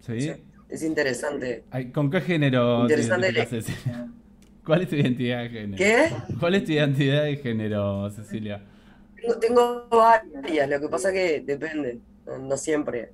[0.00, 0.32] ¿Sí?
[0.68, 1.62] es interesante.
[1.94, 3.62] ¿Con qué género interesante
[4.64, 5.76] ¿Cuál es tu identidad de género?
[5.76, 6.10] ¿Qué?
[6.40, 8.62] ¿Cuál es tu identidad de género, Cecilia?
[9.16, 12.00] Tengo, tengo varias, lo que pasa que depende,
[12.40, 13.12] no siempre.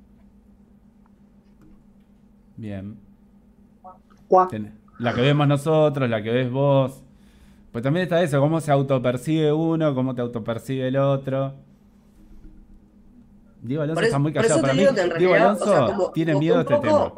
[2.57, 2.97] Bien.
[4.99, 7.03] La que vemos nosotros, la que ves vos.
[7.73, 11.55] Pues también está eso, cómo se autopercibe uno, cómo te autopercibe el otro.
[13.63, 14.61] Diego Alonso está muy callado.
[14.61, 14.85] Para mí,
[15.19, 17.13] Diego Alonso tiene miedo a este tema.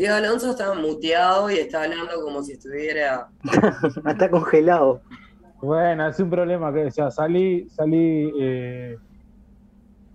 [0.00, 3.28] Diego Alonso está muteado y está hablando como si estuviera.
[4.08, 5.02] está congelado.
[5.60, 8.96] Bueno, es un problema que, o sea, salí, salí eh,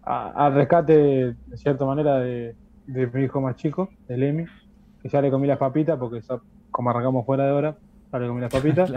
[0.02, 2.56] al rescate, de cierta manera, de,
[2.88, 4.46] de mi hijo más chico, el Emi,
[5.04, 6.20] que ya le comí las papitas, porque
[6.72, 7.76] como arrancamos fuera de hora,
[8.12, 8.92] ya le comí las papitas,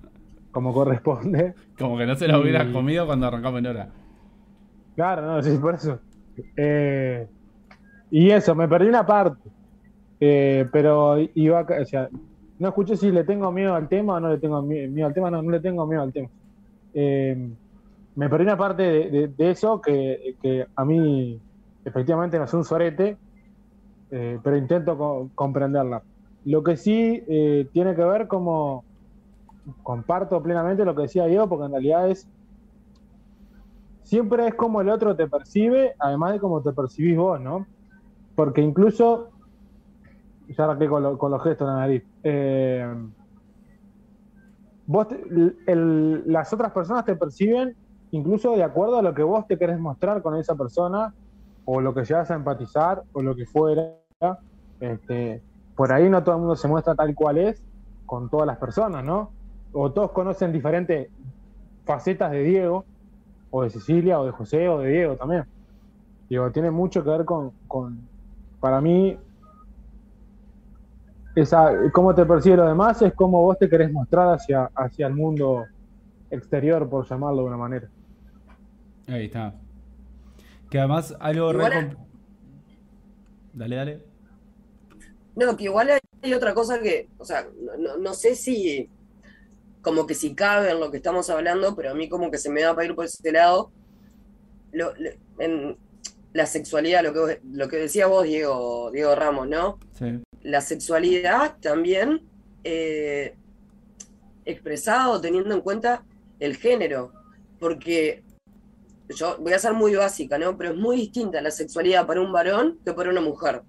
[0.52, 1.52] como corresponde.
[1.78, 3.88] Como que no se las hubieras comido cuando arrancamos en hora.
[4.96, 6.00] Claro, no, sí, por eso.
[6.56, 7.28] Eh,
[8.10, 9.59] y eso, me perdí una parte.
[10.20, 12.08] Eh, pero iba, o sea,
[12.58, 15.30] no escuché si le tengo miedo al tema o no le tengo miedo al tema,
[15.30, 16.28] no, no le tengo miedo al tema.
[16.92, 17.50] Eh,
[18.16, 21.40] me perdí una parte de, eso que, que, a mí
[21.84, 23.16] efectivamente no es un sorete,
[24.10, 26.02] eh, pero intento comprenderla.
[26.44, 27.22] Lo que sí
[27.72, 28.84] tiene que ver como
[29.82, 32.28] comparto plenamente lo que decía yo, porque en realidad es
[34.10, 37.64] siempre es como el otro te percibe, además de cómo te percibís vos, ¿no?
[38.34, 39.29] Porque incluso,
[40.54, 42.94] ya arranqué con, los gestos en la nariz, eh,
[46.26, 47.76] las otras personas te perciben
[48.10, 51.14] incluso de acuerdo a lo que vos te querés mostrar con esa persona
[51.64, 53.94] o lo que llegas a empatizar o lo que fuera.
[54.80, 55.42] Este,
[55.76, 57.62] por ahí no todo el mundo se muestra tal cual es
[58.06, 59.30] con todas las personas, ¿no?
[59.72, 61.08] O todos conocen diferentes
[61.84, 62.84] facetas de Diego,
[63.50, 65.44] o de Cecilia, o de José, o de Diego también.
[66.28, 68.00] Digo, tiene mucho que ver con, con
[68.58, 69.16] para mí,
[71.34, 75.14] esa, cómo te percibe lo demás es cómo vos te querés mostrar hacia, hacia el
[75.14, 75.66] mundo
[76.30, 77.88] exterior, por llamarlo de una manera.
[79.08, 79.54] Ahí está.
[80.70, 81.96] Que además algo re...
[83.52, 84.04] Dale, dale.
[85.34, 85.90] No, que igual
[86.22, 87.48] hay otra cosa que, o sea,
[87.98, 88.88] no, sé si,
[89.82, 92.50] como que si cabe en lo que estamos hablando, pero a mí como que se
[92.50, 93.72] me va a ir por ese lado.
[96.32, 99.78] La sexualidad, lo que, lo que decía vos, Diego, Diego Ramos, ¿no?
[99.98, 100.20] Sí.
[100.42, 102.22] La sexualidad también
[102.64, 103.34] eh,
[104.44, 106.04] expresado teniendo en cuenta
[106.38, 107.12] el género,
[107.58, 108.22] porque
[109.08, 110.56] yo voy a ser muy básica, ¿no?
[110.56, 113.62] Pero es muy distinta la sexualidad para un varón que para una mujer,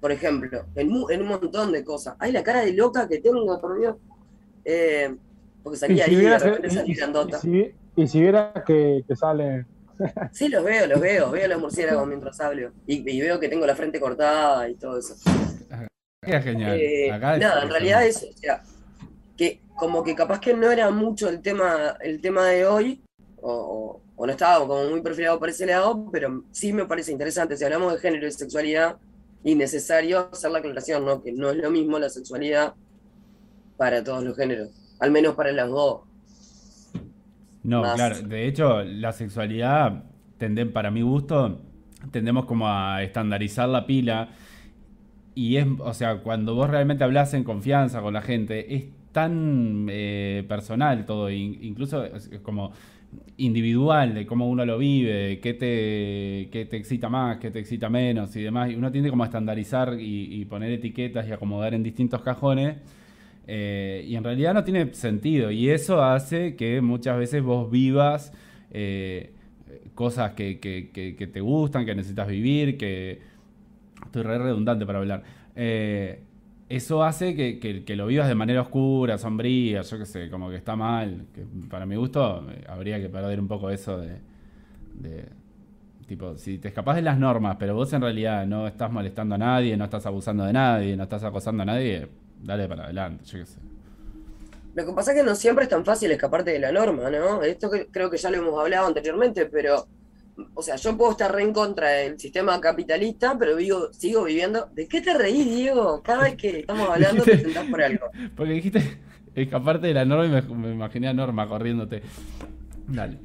[0.00, 2.14] por ejemplo, en, en un montón de cosas.
[2.18, 3.96] Ay, la cara de loca que tengo, por Dios.
[4.64, 5.14] Eh,
[5.62, 7.40] porque salía ahí, de repente salí grandota.
[7.96, 9.66] Y si viera que, que sale.
[10.32, 12.72] Sí, los veo, los veo, veo a los murciélagos mientras hablo.
[12.86, 15.14] Y, y veo que tengo la frente cortada y todo eso.
[16.22, 16.78] Queda genial.
[16.78, 18.62] Eh, Acá nada, en realidad es, o sea,
[19.36, 23.02] que como que capaz que no era mucho el tema, el tema de hoy,
[23.40, 27.56] o no estaba como muy perfilado por ese lado, pero sí me parece interesante.
[27.56, 28.96] Si hablamos de género y sexualidad,
[29.42, 31.22] innecesario hacer la aclaración, ¿no?
[31.22, 32.74] Que no es lo mismo la sexualidad
[33.76, 36.02] para todos los géneros, al menos para las dos.
[37.64, 37.94] No, más.
[37.94, 38.22] claro.
[38.22, 40.04] De hecho, la sexualidad,
[40.38, 41.60] tenden, para mi gusto,
[42.10, 44.28] tendemos como a estandarizar la pila.
[45.34, 49.86] Y es, o sea, cuando vos realmente hablas en confianza con la gente, es tan
[49.90, 52.72] eh, personal todo, in- incluso es como
[53.36, 57.88] individual de cómo uno lo vive, qué te, qué te excita más, qué te excita
[57.88, 58.70] menos y demás.
[58.70, 62.76] Y uno tiende como a estandarizar y, y poner etiquetas y acomodar en distintos cajones.
[63.46, 65.50] Eh, y en realidad no tiene sentido.
[65.50, 68.32] Y eso hace que muchas veces vos vivas
[68.70, 69.32] eh,
[69.94, 70.56] cosas que,
[71.32, 73.34] te gustan, que necesitas vivir, que...
[74.06, 75.22] Estoy re redundante para hablar.
[75.56, 76.22] Eh,
[76.68, 80.76] eso hace que, lo vivas de manera oscura, sombría, yo qué sé, como que está
[80.76, 81.26] mal.
[81.34, 84.18] Que para mi gusto habría que perder un poco eso de,
[84.94, 85.44] de-
[86.06, 89.38] Tipo, si te escapás de las normas, pero vos en realidad no estás molestando a
[89.38, 92.08] nadie, no estás abusando de nadie, no estás acosando a nadie,
[92.40, 93.58] dale para adelante, yo qué sé.
[94.74, 97.42] Lo que pasa es que no siempre es tan fácil escaparte de la norma, ¿no?
[97.42, 99.86] Esto que- creo que ya lo hemos hablado anteriormente, pero,
[100.54, 104.68] o sea, yo puedo estar re en contra del sistema capitalista, pero digo, sigo viviendo.
[104.74, 106.02] ¿De qué te reís, Diego?
[106.02, 108.06] Cada vez que estamos hablando te sentás por algo.
[108.36, 108.98] Porque dijiste
[109.36, 112.02] escaparte de la norma y me, me imaginé a Norma corriéndote.
[112.88, 113.18] Dale.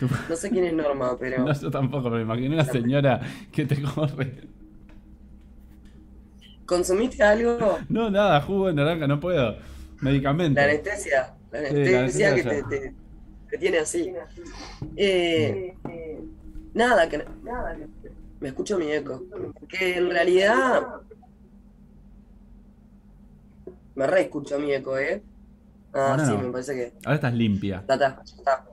[0.00, 3.20] Tú- No sé quién es Norma, pero no, yo tampoco, pero me imaginé una señora
[3.52, 4.34] que te corre.
[6.66, 7.78] ¿Consumiste algo?
[7.88, 9.56] No, nada, jugo de naranja, no puedo.
[10.00, 10.60] Medicamento.
[10.60, 12.94] La anestesia, la la anestesia que te, te-
[13.50, 14.12] te tiene así.
[14.96, 15.74] Eh,
[16.74, 17.24] nada, que
[18.40, 19.22] me escucho mi eco.
[19.68, 20.82] Que en realidad
[23.94, 25.22] me re escucho mi eco, ¿eh?
[25.94, 26.38] Ah, Ahora sí, no.
[26.42, 26.92] me parece que.
[27.04, 27.84] Ahora estás limpia.
[27.88, 28.64] Ya está, ya está.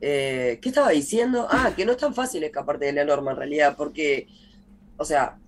[0.00, 1.48] Eh, ¿qué estaba diciendo?
[1.50, 4.28] Ah, que no es tan fácil escaparte de la norma en realidad, porque,
[4.96, 5.38] o sea,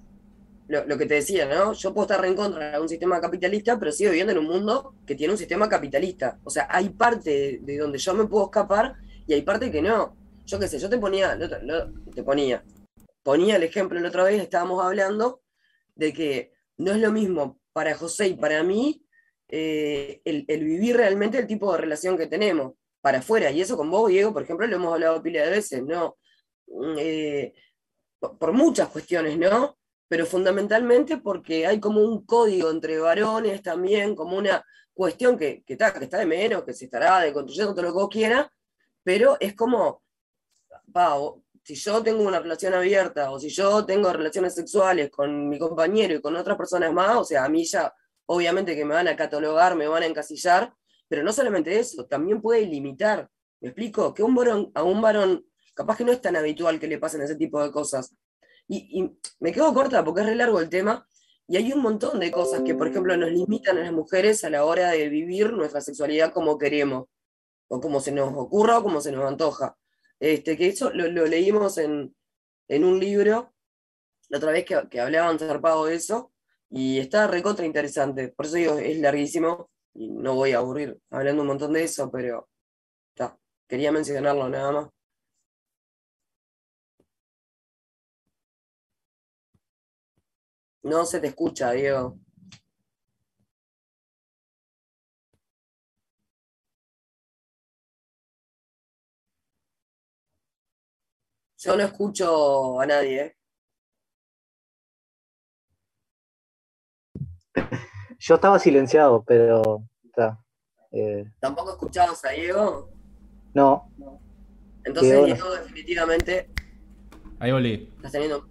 [0.69, 1.73] lo, que te decía, ¿no?
[1.73, 4.95] Yo puedo estar en contra de un sistema capitalista, pero sigo viviendo en un mundo
[5.07, 6.39] que tiene un sistema capitalista.
[6.45, 9.83] O sea, hay parte de, de donde yo me puedo escapar y hay parte que
[9.83, 10.17] no.
[10.45, 11.37] Yo qué sé, yo te ponía,
[12.15, 12.65] te ponía,
[13.23, 15.43] ponía el ejemplo la otra vez, estábamos hablando
[15.97, 19.05] de que no es lo mismo para José y para mí
[19.49, 23.51] eh, el, vivir realmente el tipo de relación que tenemos para afuera.
[23.51, 26.17] Y eso con vos, Diego, por ejemplo, lo hemos hablado pila de veces, ¿no?
[26.69, 27.55] Mm, eh,
[28.19, 29.77] por muchas cuestiones, ¿no?
[30.09, 34.65] Pero fundamentalmente porque hay como un código entre varones también, como una
[34.95, 38.09] cuestión que, está, que está de menos, que se estará deconstruyendo todo lo que vos
[38.09, 38.47] quieras,
[39.03, 40.03] pero es como,
[41.63, 46.15] si yo tengo una relación abierta o si yo tengo relaciones sexuales con mi compañero
[46.15, 47.93] y con otras personas más, o sea, a mí ya
[48.27, 50.73] obviamente que me van a catalogar, me van a encasillar,
[51.09, 53.29] pero no solamente eso, también puede limitar.
[53.61, 54.13] ¿Me explico?
[54.13, 57.23] Que un varón, a un varón, capaz que no es tan habitual que le pasen
[57.23, 58.15] ese tipo de cosas.
[58.69, 61.07] Y, y me quedo corta porque es re largo el tema,
[61.49, 64.51] y hay un montón de cosas que, por ejemplo, nos limitan a las mujeres a
[64.51, 67.07] la hora de vivir nuestra sexualidad como queremos,
[67.69, 69.77] o como se nos ocurra o como se nos antoja.
[70.19, 72.15] Este, que eso lo, leímos en,
[72.69, 73.55] en un libro,
[74.29, 76.33] la otra vez que, que hablaban zarpado de eso,
[76.71, 78.29] y está recontra interesante.
[78.29, 82.11] Por eso digo, es larguísimo y no voy a aburrir hablando un montón de eso,
[82.11, 82.49] pero
[83.15, 84.89] está, quería mencionarlo nada más.
[90.87, 92.17] No se te escucha, Diego.
[101.59, 103.37] Yo no escucho a nadie, ¿eh?
[108.21, 110.41] Yo estaba silenciado, pero está.
[110.93, 112.93] Eh, ¿Tampoco escuchabas a Diego?
[113.55, 113.91] no,
[114.85, 115.35] Entonces, Diego no.
[115.35, 116.49] Diego, definitivamente
[117.41, 118.49] Ahí volví, estás teniendo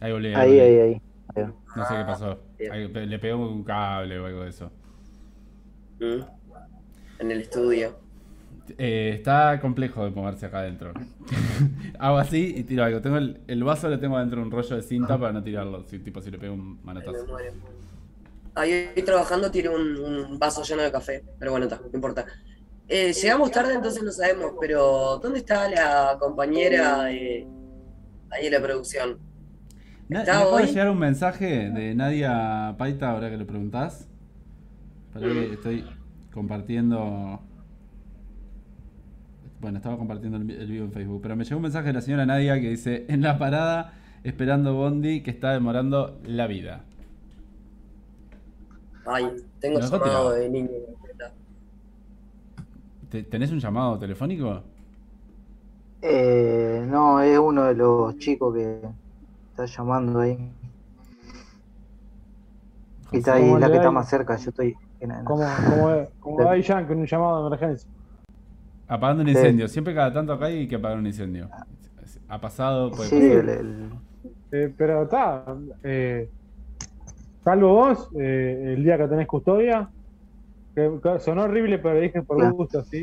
[0.00, 0.12] ahí.
[0.12, 1.02] ahí ahí, ahí, ahí.
[1.36, 1.44] ahí.
[1.76, 2.38] No sé qué pasó.
[2.72, 4.70] Ahí pe- le pegó un cable o algo de eso.
[6.00, 6.20] Mm.
[7.20, 7.98] En el estudio.
[8.78, 10.92] Eh, está complejo de moverse acá adentro.
[11.98, 13.00] Hago así y tiro algo.
[13.00, 15.84] Tengo el, el vaso lo tengo dentro de un rollo de cinta para no tirarlo.
[15.84, 17.26] Si, tipo si le pego un manotazo.
[18.54, 22.26] Ahí trabajando tiré un, un vaso lleno de café, pero bueno, está, no importa.
[22.88, 27.46] Eh, llegamos tarde, entonces no sabemos, pero ¿dónde está la compañera eh,
[28.30, 29.18] ahí en la producción?
[30.10, 30.66] Na- me ¿Está acaba de hoy?
[30.66, 34.08] llegar un mensaje de Nadia Paita ahora que lo preguntás.
[35.12, 35.84] Para que estoy
[36.32, 37.40] compartiendo.
[39.60, 42.00] Bueno, estaba compartiendo el, el vivo en Facebook, pero me llegó un mensaje de la
[42.00, 43.92] señora Nadia que dice: En la parada,
[44.24, 46.84] esperando Bondi, que está demorando la vida.
[49.04, 49.24] Ay,
[49.60, 50.70] tengo ¿Me dejó llamado de niño.
[53.10, 54.62] ¿Te- ¿Tenés un llamado telefónico?
[56.02, 58.80] Eh, no, es uno de los chicos que
[59.50, 60.52] está llamando ahí.
[63.12, 66.06] Y está ahí, ¿Cómo la que está más cerca, yo estoy en en- Como, como,
[66.20, 67.90] como hay ya con un llamado de emergencia.
[68.86, 69.32] Apagando un Sí.
[69.34, 69.68] incendio.
[69.68, 71.48] Siempre cada tanto acá hay que apagar un incendio.
[72.28, 73.38] Ha pasado, puede Sí, pasar.
[73.38, 73.90] el, el-
[74.52, 75.44] Eh, pero está.
[75.84, 76.28] Eh,
[77.44, 79.88] salvo vos, eh, el día que tenés custodia.
[80.74, 82.54] Que, que sonó horrible, pero dije por Claro.
[82.54, 83.02] gusto, sí.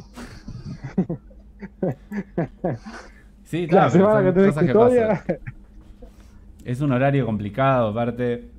[3.44, 5.24] Sí, La claro, pero semana son que tenés que custodia.
[6.68, 8.52] Es un horario complicado, aparte.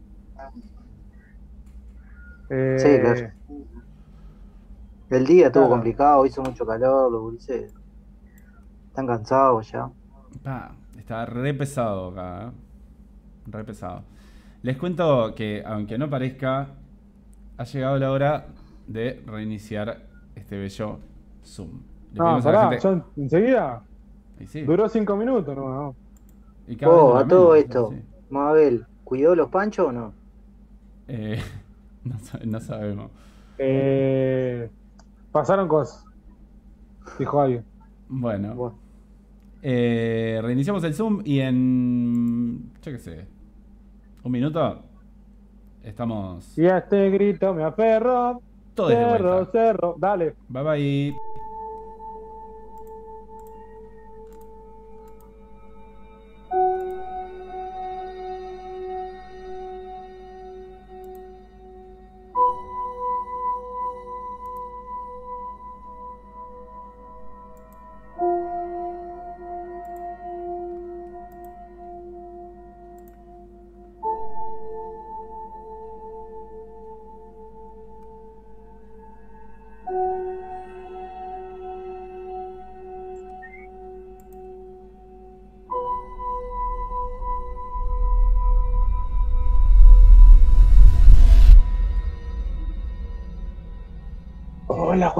[2.49, 3.33] eh, Sí, claro.
[5.11, 5.75] el día estuvo Claro.
[5.75, 7.75] complicado, hizo mucho calor, los gurises
[8.87, 9.91] están cansados ya.
[10.99, 12.51] Está re pesado acá, ¿eh?
[13.51, 14.03] Re pesado.
[14.63, 16.69] Les cuento que, aunque no parezca,
[17.59, 18.47] ha llegado la hora
[18.87, 20.01] de reiniciar
[20.35, 20.99] este bello
[21.45, 21.69] Zoom.
[22.15, 23.83] Le No, pedimos a la pará, gente- enseguida.
[24.47, 25.95] Sí, Duró cinco minutos, no, no.
[26.69, 28.03] Y cada vez Oh, a todo menos, esto, sí.
[28.29, 30.17] Mabel, ¿cuidó los panchos o no?
[31.09, 31.41] Eh,
[32.05, 33.11] no, sa- no sabemos.
[33.59, 34.71] Eh,
[35.33, 36.09] pasaron cosas.
[37.19, 37.67] Dijo alguien.
[38.09, 38.83] Bueno, Bueno,
[39.63, 42.73] eh, reiniciamos el Zoom y en.
[42.83, 43.27] Yo qué sé.
[44.25, 44.85] Un minuto.
[45.83, 48.43] Estamos Y a este grito me aferro.
[48.75, 49.95] todos de cerro, cerro.
[49.99, 50.37] Dale.
[50.49, 51.28] Bye bye.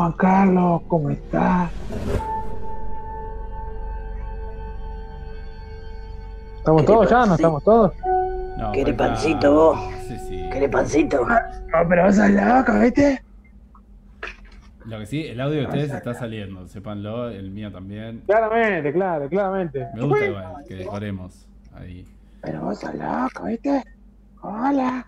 [0.09, 1.71] Juan Carlos, ¿cómo estás?
[6.57, 7.27] ¿Estamos todos ya?
[7.27, 7.93] ¿No estamos todos?
[8.57, 9.79] No, ¿Querés falta- pancito vos?
[10.07, 10.49] Sí, sí.
[10.51, 11.27] ¿Querés pancito?
[11.27, 13.23] No, pero vas a loca, ¿viste?
[14.87, 18.23] Lo que sí, el audio de ustedes está saliendo, sépanlo, el mío también.
[18.27, 19.89] Claramente, claro, claramente.
[19.95, 22.07] Me gusta igual que decoremos ahí.
[22.41, 23.85] Pero vos sos loco, ¿viste?
[24.41, 25.07] Hola.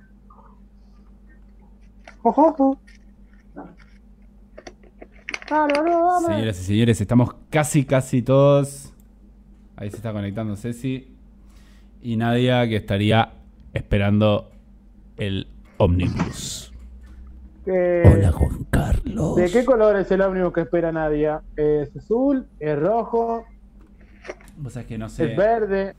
[2.23, 2.79] Ojo.
[5.51, 8.93] Señoras y señores, estamos casi, casi todos.
[9.75, 11.09] Ahí se está conectando Ceci.
[12.01, 13.33] Y Nadia que estaría
[13.75, 14.53] esperando
[15.17, 16.73] el ómnibus.
[17.67, 19.35] Eh, Juan Carlos.
[19.35, 21.43] ¿De qué color es el ómnibus que espera Nadia?
[21.57, 22.47] ¿Es azul?
[22.61, 23.45] ¿Es rojo?
[24.57, 25.33] Vos sabés que no sé.
[25.33, 25.97] ¿Es verde?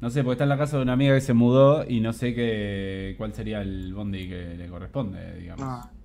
[0.00, 2.14] No sé, porque está en la casa de una amiga que se mudó y no
[2.14, 5.60] sé qué, cuál sería el bondi que le corresponde, digamos.
[5.60, 5.97] No.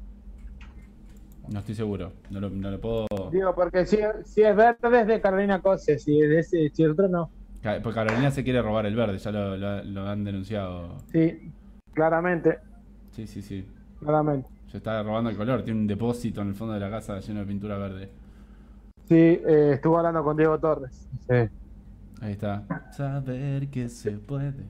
[1.50, 2.14] No estoy seguro.
[2.30, 3.06] No lo, no lo puedo.
[3.32, 6.86] Digo, porque si, si es verde es de Carolina Cose, si es de ese, si
[6.86, 7.30] otro no.
[7.62, 10.98] Porque Carolina se quiere robar el verde, ya lo, lo- lo han denunciado.
[11.12, 11.52] Sí,
[11.94, 12.60] claramente,
[13.12, 13.66] Sí, sí, sí.
[14.00, 14.50] claramente.
[14.68, 17.42] Se está robando el color, tiene un depósito en el fondo de la casa lleno
[17.42, 18.10] de pintura verde.
[19.08, 21.08] Sí, eh, estuvo hablando con Diego Torres.
[21.30, 21.36] Sí.
[22.22, 22.64] Ahí está.
[22.92, 24.64] Saber que se puede.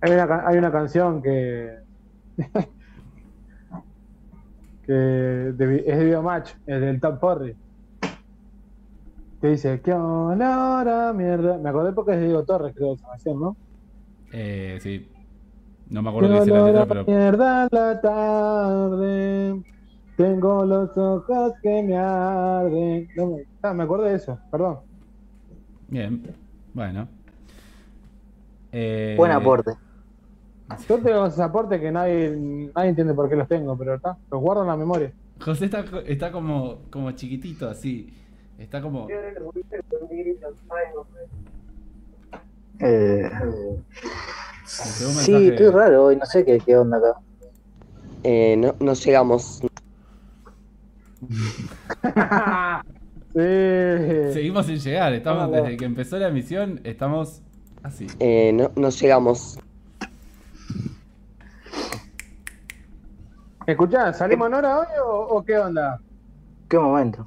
[0.00, 1.78] Hay una, hay una canción que.
[4.86, 7.56] que de es de Videomatch, es del Top Forry.
[9.40, 11.58] Que dice: ¿Qué olor a mierda?
[11.58, 13.56] Me acordé porque es de Diego Torres, creo, esa canción, ¿no?
[14.32, 15.08] Eh, sí.
[15.90, 17.04] No me ¿Qué acuerdo qué dice la letra, a pero.
[17.06, 19.62] mierda en la tarde?
[20.16, 23.08] Tengo los ojos que me arden.
[23.16, 24.78] No me, ah, me acordé de eso, perdón.
[25.88, 26.22] Bien.
[26.72, 27.08] Bueno.
[28.72, 29.72] Eh, Buen aporte.
[30.88, 32.30] Yo tengo esos aportes que nadie,
[32.74, 35.12] nadie entiende por qué los tengo, pero está, los guardo en la memoria.
[35.40, 38.12] José está, está como, como chiquitito, así.
[38.58, 39.08] Está como.
[42.78, 43.30] Eh,
[44.64, 47.20] sí, estoy raro hoy, no sé qué, qué onda acá.
[48.22, 49.62] Eh, no, no llegamos.
[53.34, 53.38] Sí.
[54.32, 55.14] Seguimos sin llegar.
[55.14, 57.40] Estamos, desde que empezó la emisión, estamos
[57.82, 58.06] así.
[58.20, 59.58] Eh, no, no llegamos.
[63.66, 66.00] Escuchá, ¿salimos en hora hoy o, o qué onda?
[66.68, 67.24] ¿Qué momento?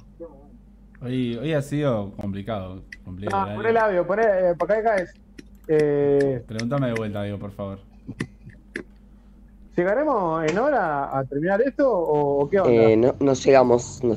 [1.02, 2.82] Hoy, hoy ha sido complicado.
[3.04, 3.86] complicado Ah, el pon el año.
[3.86, 5.14] audio, pon el, eh, por acá caes.
[5.68, 7.78] Eh, Pregúntame de vuelta, digo, por favor.
[9.76, 12.72] ¿Llegaremos en hora a terminar esto o, o qué onda?
[12.72, 14.02] Eh, no, no llegamos.
[14.02, 14.16] No,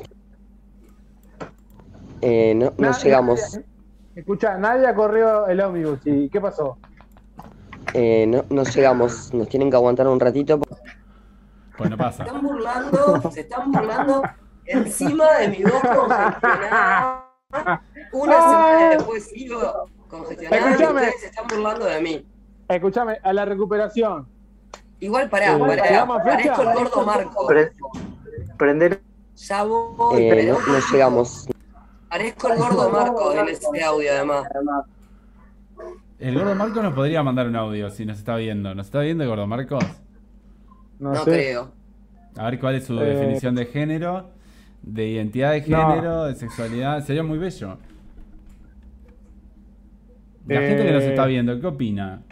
[2.22, 3.40] Eh, no, no llegamos.
[3.54, 3.64] nadie-
[4.16, 6.00] escuchá, nadie corrió el ómnibus.
[6.04, 6.76] ¿Y qué pasó?
[7.94, 9.32] Eh, no, no llegamos.
[9.34, 10.60] Nos tienen que aguantar un ratito.
[11.80, 12.24] Pues no Se pasa.
[12.24, 14.22] están burlando, se están burlando
[14.66, 17.24] encima de mi voz congestionada.
[18.12, 22.26] Una semana después sigo congestionada y ustedes se están burlando de mí.
[22.68, 24.28] Escuchame, a la recuperación.
[25.00, 27.46] Igual pará, pará, parezco el gordo Marco.
[27.46, 27.72] Pre-
[28.58, 29.00] prender.
[29.36, 31.48] Ya voy, Eh, no, no llegamos.
[32.10, 34.44] parezco el gordo Marco en ese audio además.
[36.18, 38.74] El gordo Marcos nos podría mandar un audio si nos está viendo.
[38.74, 39.82] ¿Nos está viendo el gordo Marcos?
[41.00, 41.30] No, No sé.
[41.30, 41.72] creo.
[42.36, 43.04] A ver cuál es su Eh.
[43.04, 44.30] definición de género,
[44.82, 45.90] de identidad de No.
[45.90, 47.04] género, de sexualidad.
[47.04, 47.78] Sería muy bello.
[50.46, 50.68] La Eh.
[50.68, 52.22] gente que nos está viendo, ¿qué opina?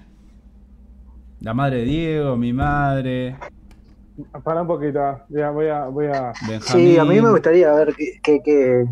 [1.41, 3.37] La madre de Diego, mi madre,
[4.43, 4.99] Para un poquito,
[5.29, 6.33] ya voy a, voy a.
[6.63, 8.85] Sí, a mí me gustaría ver qué, qué, qué,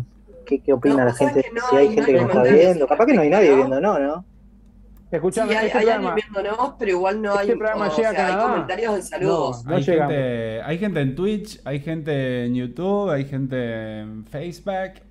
[0.45, 1.49] qué, qué opina No, la ¿sabes gente.
[1.69, 2.87] si hay hay- gente que nos está viendo.
[2.87, 4.25] Capaz que no hay nadie viendo, no, ¿no?
[5.09, 6.09] Sí, Escuchame, hay, este hay programa.
[6.13, 8.51] alguien viéndonos, pero igual no hay, Este programa o llega a sea, hay Canadá.
[8.51, 9.65] comentarios de saludos.
[9.65, 15.01] No Hay gente, hay gente en Twitch, hay gente en YouTube, hay gente en Facebook.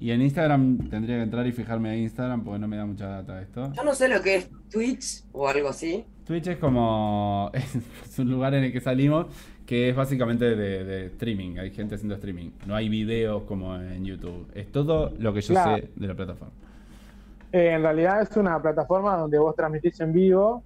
[0.00, 3.08] Y en Instagram tendría que entrar y fijarme en Instagram porque no me da mucha
[3.08, 3.72] data esto.
[3.72, 6.04] Yo no sé lo que es Twitch o algo así.
[6.24, 7.50] Twitch es como.
[8.04, 9.26] Es un lugar en el que salimos
[9.66, 11.58] que es básicamente de, de streaming.
[11.58, 12.50] Hay gente haciendo streaming.
[12.66, 14.48] No hay videos como en YouTube.
[14.54, 15.76] Es todo lo que yo Claro.
[15.78, 16.52] sé de la plataforma.
[17.52, 20.62] Eh, en realidad es una plataforma donde vos transmitís en vivo,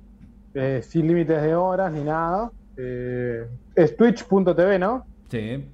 [0.55, 2.51] eh, sin límites de horas ni nada.
[2.77, 5.05] Eh, es twitch.tv, ¿no?
[5.29, 5.69] Sí.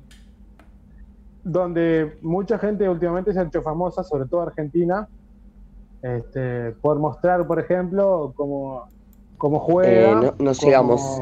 [1.45, 5.09] Donde mucha gente últimamente se ha hecho famosa, sobre todo Argentina,
[6.03, 8.87] este, por mostrar, por ejemplo, cómo,
[9.39, 10.11] cómo juega.
[10.11, 11.21] Eh, no- no cómo- llegamos.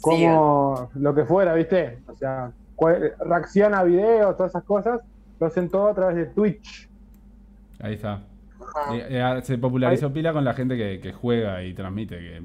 [0.00, 1.98] como lo que fuera, ¿viste?
[2.06, 2.52] O sea,
[3.20, 5.00] reacciona a videos, todas esas cosas,
[5.40, 6.88] lo hacen todo a través de Twitch.
[7.80, 8.22] Ahí está.
[8.60, 8.94] Ajá.
[8.96, 12.16] Eh, eh, se popularizó pila con la gente que, que juega y transmite.
[12.18, 12.42] Que,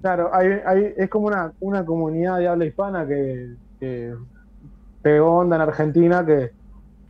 [0.00, 4.14] Claro, hay, hay- es como una, una comunidad de habla hispana que, que
[5.02, 6.50] pegó onda en Argentina que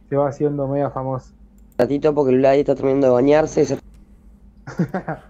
[0.08, 1.32] se va haciendo media famosa.
[1.78, 3.62] ratito porque Lula ahí está terminando de bañarse.
[3.62, 3.78] y se-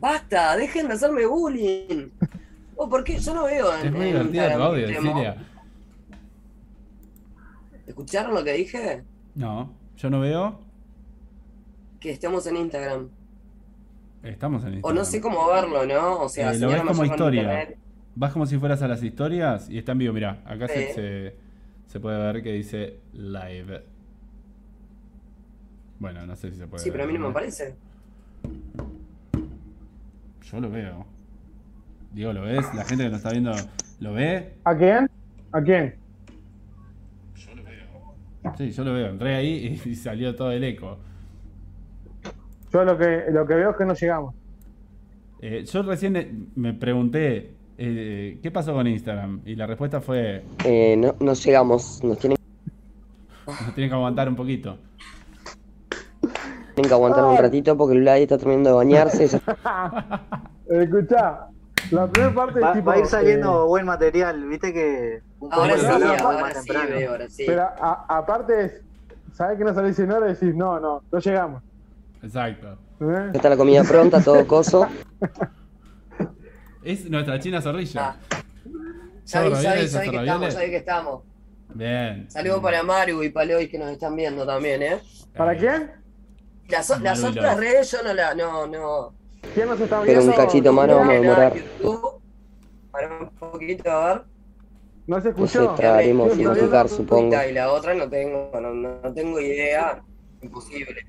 [0.00, 2.08] Basta, dejen de hacerme bullying.
[2.76, 3.18] Oh, ¿por qué?
[3.18, 5.36] Yo no veo en, es muy divertido tu Instagram audio, Cecilia.
[7.86, 9.02] ¿Escucharon lo que dije?
[9.34, 10.58] No, yo no veo.
[12.02, 13.08] Que estemos en Instagram.
[14.22, 14.96] Estamos en O Instagram.
[14.96, 16.20] no sé cómo verlo, ¿no?
[16.20, 17.68] O sea, Eh, lo ves como historia.
[18.14, 20.12] Vas como si fueras a las historias y está en vivo.
[20.12, 20.92] Mirá, acá se, Sí.
[20.94, 21.36] se,
[21.86, 23.84] se puede ver que dice live.
[25.98, 26.98] Bueno, no sé si se puede Sí, ver.
[26.98, 27.74] pero a mí no me aparece.
[30.42, 31.06] Yo lo veo.
[32.12, 32.66] Diego, ¿lo ves?
[32.74, 33.52] La gente que nos está viendo,
[34.00, 34.54] ¿lo ve?
[34.64, 35.08] ¿A quién?
[35.52, 35.94] ¿A quién?
[38.58, 39.06] Sí, yo lo veo.
[39.08, 40.98] Entré ahí y, y salió todo el eco.
[42.72, 44.34] Yo lo que, lo que veo es que no llegamos.
[45.40, 49.40] Eh, yo recién eh, me pregunté, eh, ¿qué pasó con Instagram?
[49.44, 52.02] Y la respuesta fue, Eh, no, no llegamos.
[52.04, 52.38] Nos tienen,
[53.46, 54.78] nos tienen que aguantar un poquito.
[56.74, 59.24] tienen que aguantar un ratito porque Lula ahí está terminando de bañarse.
[60.70, 61.48] Escuchá,
[61.90, 62.86] la primera parte es Va, tipo.
[62.86, 66.22] va a ir saliendo eh, buen material, viste que un Ahora poco sí, ahora más
[66.24, 66.96] ahora sí temprano.
[66.96, 67.44] veo, ahora sí.
[67.46, 68.82] pero a- aparte es.
[69.34, 71.62] ¿Sabes que no salís en hora y decís, no, no, no llegamos?
[72.22, 72.78] Exacto.
[73.00, 73.04] ¿Eh?
[73.04, 74.86] Ya está la comida pronta, todo coso.
[76.82, 78.10] Es nuestra china zorrilla.
[78.10, 78.16] Ah.
[79.24, 80.48] Ya vi, ya ¿Ravioles, vi, ya vi que ravioles?
[80.48, 81.22] estamos, vi que estamos.
[81.74, 82.30] Bien.
[82.30, 85.00] Saludos para Maru y Paloy que nos están viendo también, ¿eh?
[85.36, 85.90] ¿Para quién?
[86.68, 89.14] Las, las Maru otras redes yo no la, no, no.
[89.54, 90.32] ¿Quién nos está Pero viendo?
[90.32, 91.52] un cachito más no vamos a demorar.
[92.90, 94.22] Para un poquito a ver.
[95.06, 95.74] ¿No se escuchó?
[95.74, 96.96] tragaremos ¿Quién sin nos está masticar, viendo?
[97.36, 97.48] supongo.
[97.48, 100.02] Y la otra no tengo, no, no tengo idea.
[100.42, 101.06] Imposible.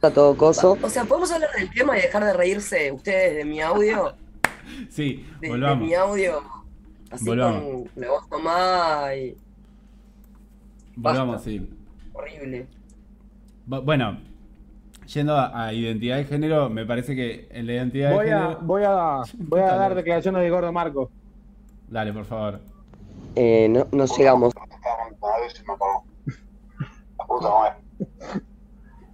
[0.00, 0.78] Está todo coso.
[0.82, 4.14] O sea, ¿podemos hablar del tema y dejar de reírse ustedes de mi audio?
[4.88, 5.86] Sí, De, de volvamos.
[5.88, 6.42] mi audio.
[7.10, 7.60] Así Volvamos.
[7.62, 9.36] con la voz tomada y
[10.96, 11.50] Volvamos, Basta.
[11.50, 11.68] sí.
[12.14, 12.66] horrible.
[13.68, 14.20] Bu- Bueno,
[15.06, 18.40] yendo a, a identidad de género, me parece que en la identidad Voy de a,
[18.42, 18.60] género.
[18.62, 21.10] voy a, voy a dar declaraciones de Gordo Marco.
[21.88, 22.60] Dale, por favor.
[23.34, 24.54] Eh, no, no llegamos.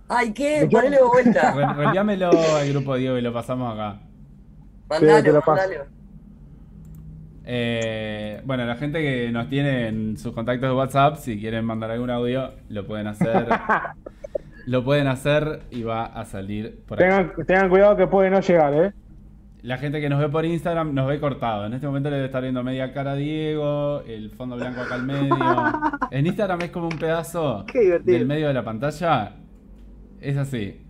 [0.08, 0.66] Ay, ¿qué?
[0.70, 1.52] Yo- Ponele de vuelta.
[1.56, 3.98] Re- Reenviámelo al grupo Diego y lo pasamos acá.
[4.88, 5.62] te Mandalo, lo paso.
[5.62, 5.84] mandalo.
[7.48, 11.90] Eh, bueno, la gente que nos tiene en sus contactos de WhatsApp, si quieren mandar
[11.92, 13.46] algún audio, lo pueden hacer.
[14.66, 17.08] lo pueden hacer y va a salir por aquí.
[17.08, 18.92] Tengan, tengan cuidado que puede no llegar, ¿eh?
[19.62, 21.66] La gente que nos ve por Instagram nos ve cortado.
[21.66, 24.94] En este momento le debe estar viendo media cara a Diego, el fondo blanco acá
[24.96, 25.34] al medio.
[26.10, 27.64] En Instagram es como un pedazo
[28.04, 29.32] del medio de la pantalla.
[30.20, 30.80] Es así.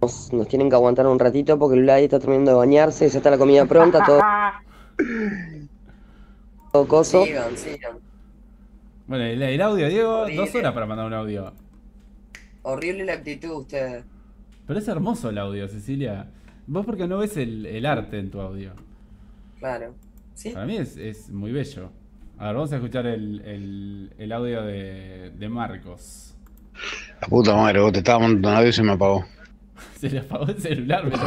[0.00, 3.30] Nos, nos tienen que aguantar un ratito porque Lula está terminando de bañarse, ya está
[3.30, 4.20] la comida pronta, todo,
[6.72, 7.24] todo coso.
[7.24, 7.98] Sigan, sigan.
[9.06, 10.36] Bueno, el, el audio, Diego, Horrible.
[10.46, 11.52] dos horas para mandar un audio.
[12.62, 14.04] Horrible la actitud de ustedes.
[14.66, 16.28] Pero es hermoso el audio, Cecilia.
[16.66, 18.72] Vos porque no ves el, el arte en tu audio.
[19.58, 19.94] Claro.
[20.34, 20.50] ¿Sí?
[20.50, 21.90] Para mí es, es muy bello.
[22.36, 26.27] A ver, vamos a escuchar el, el- el audio de, de Marcos.
[27.20, 29.24] La puta madre, vos te estaba audio y se me apagó.
[30.00, 31.12] Se le apagó el celular, me.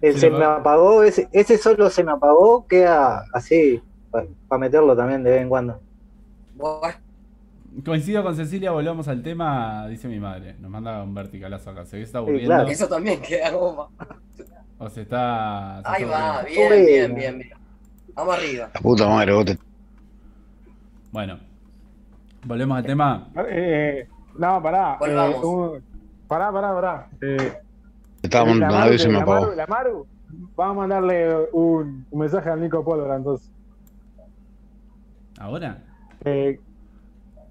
[0.00, 4.96] El Se se me apagó, ese, ese solo se me apagó, queda así, para meterlo
[4.96, 5.80] también de vez en cuando.
[7.84, 10.56] Coincido con Cecilia, volvamos al tema, dice mi madre.
[10.58, 11.84] Nos manda un verticalazo acá.
[11.84, 12.46] ¿Se ve que está Sí, aburriendo?
[12.46, 12.68] claro.
[12.70, 13.88] eso también queda goma.
[14.78, 15.82] ¿O se está.?
[15.86, 17.58] se Ahí está va, bien, bien, bien, bien.
[18.14, 18.70] Vamos arriba.
[18.74, 19.58] La puta madre, vos te
[21.10, 21.40] Bueno,
[22.46, 23.28] volvemos al tema.
[23.48, 24.98] Eh, no, pará.
[25.06, 25.82] Eh, un-
[26.28, 27.08] pará, pará, pará.
[27.20, 27.52] Eh,
[28.22, 29.40] estaba la Maru, audio y se me la apagó.
[29.46, 30.06] Maru, la Maru,
[30.56, 33.50] vamos a mandarle un, un mensaje al Nico Pólvora, entonces.
[35.38, 35.78] ¿Ahora?
[36.24, 36.58] Eh,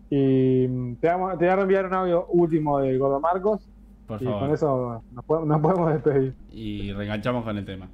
[0.10, 3.68] y te, vamos, te voy a enviar un audio último de Gordo Marcos
[4.08, 4.54] Por y con favor.
[4.54, 6.34] eso nos, podemos- nos podemos despedir.
[6.52, 7.88] Y reenganchamos con el tema.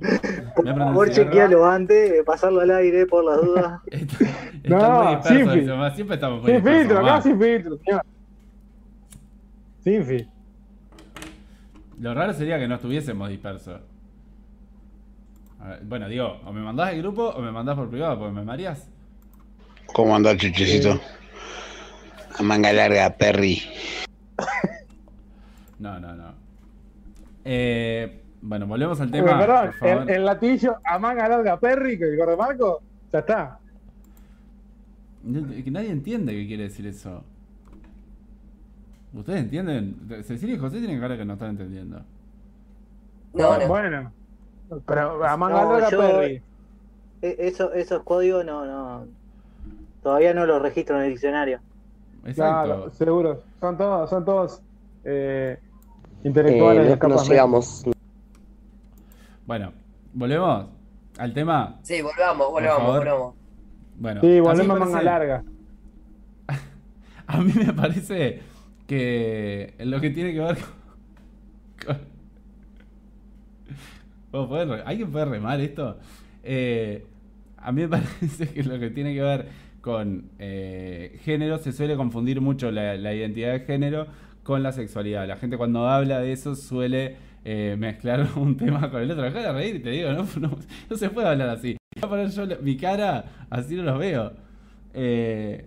[0.55, 3.79] Por favor, chequealo antes, de pasarlo al aire por las dudas.
[4.63, 6.79] Está, está No, sin eso, fil- ma, Siempre estamos Sin dispersos.
[6.81, 8.01] filtro, acá sin filtro, señor.
[9.83, 10.31] Sin filtro.
[11.99, 13.79] Lo raro sería que no estuviésemos dispersos.
[15.63, 18.43] Ver, bueno, digo, o me mandás al grupo o me mandás por privado, porque me
[18.43, 18.87] mareás.
[19.93, 20.99] ¿Cómo anda, chichecito?
[22.37, 23.61] A manga larga, Perry.
[25.81, 26.33] No, no, no.
[27.43, 29.39] Eh, bueno, volvemos al Eh, tema.
[29.39, 30.01] perdón, por favor.
[30.03, 32.77] el, el latillo a manga larga Perry, que el Gordo Marcos,
[33.11, 33.57] ya está.
[35.63, 37.23] Que Nadie entiende qué quiere decir eso.
[39.13, 39.95] ¿Ustedes entienden?
[40.23, 42.01] Cecilia y José tienen cara que no están entendiendo.
[43.33, 43.67] No, no.
[43.67, 44.11] Bueno,
[44.85, 46.41] pero a manga No, larga yo- Perry.
[47.21, 49.05] E- Eso, esos códigos no, no.
[50.01, 51.59] Todavía no los registro en el diccionario.
[52.25, 52.65] Exacto.
[52.65, 53.43] Claro, seguro.
[53.59, 54.61] Son todos, son todos
[55.03, 55.59] eh, Eh,
[56.23, 57.83] intelectuales de no, llegamos.
[59.45, 59.73] Bueno,
[60.13, 60.67] volvemos
[61.17, 61.79] al tema.
[61.83, 63.35] Sí, volvamos, volvamos, volvamos.
[63.97, 65.43] Bueno, Sí, volvemos a manga parece- larga.
[67.27, 68.41] A mí me parece
[68.87, 71.95] que lo que tiene que ver con...
[71.95, 72.11] con-
[74.31, 75.97] ¿Vos podés re- ¿Alguien puede remar esto?
[76.43, 77.05] Eh,
[77.57, 79.47] a mí me parece que lo que tiene que ver
[79.81, 84.07] con eh, género se suele confundir mucho la, la identidad de género
[84.43, 85.27] con la sexualidad.
[85.27, 89.25] La gente cuando habla de eso suele eh, mezclar un tema con el otro.
[89.25, 90.27] Acá de reír, te digo, no,
[90.89, 91.77] no, se puede hablar así.
[91.95, 94.33] Voy a poner yo mi cara, así no los veo.
[94.93, 95.65] Eh,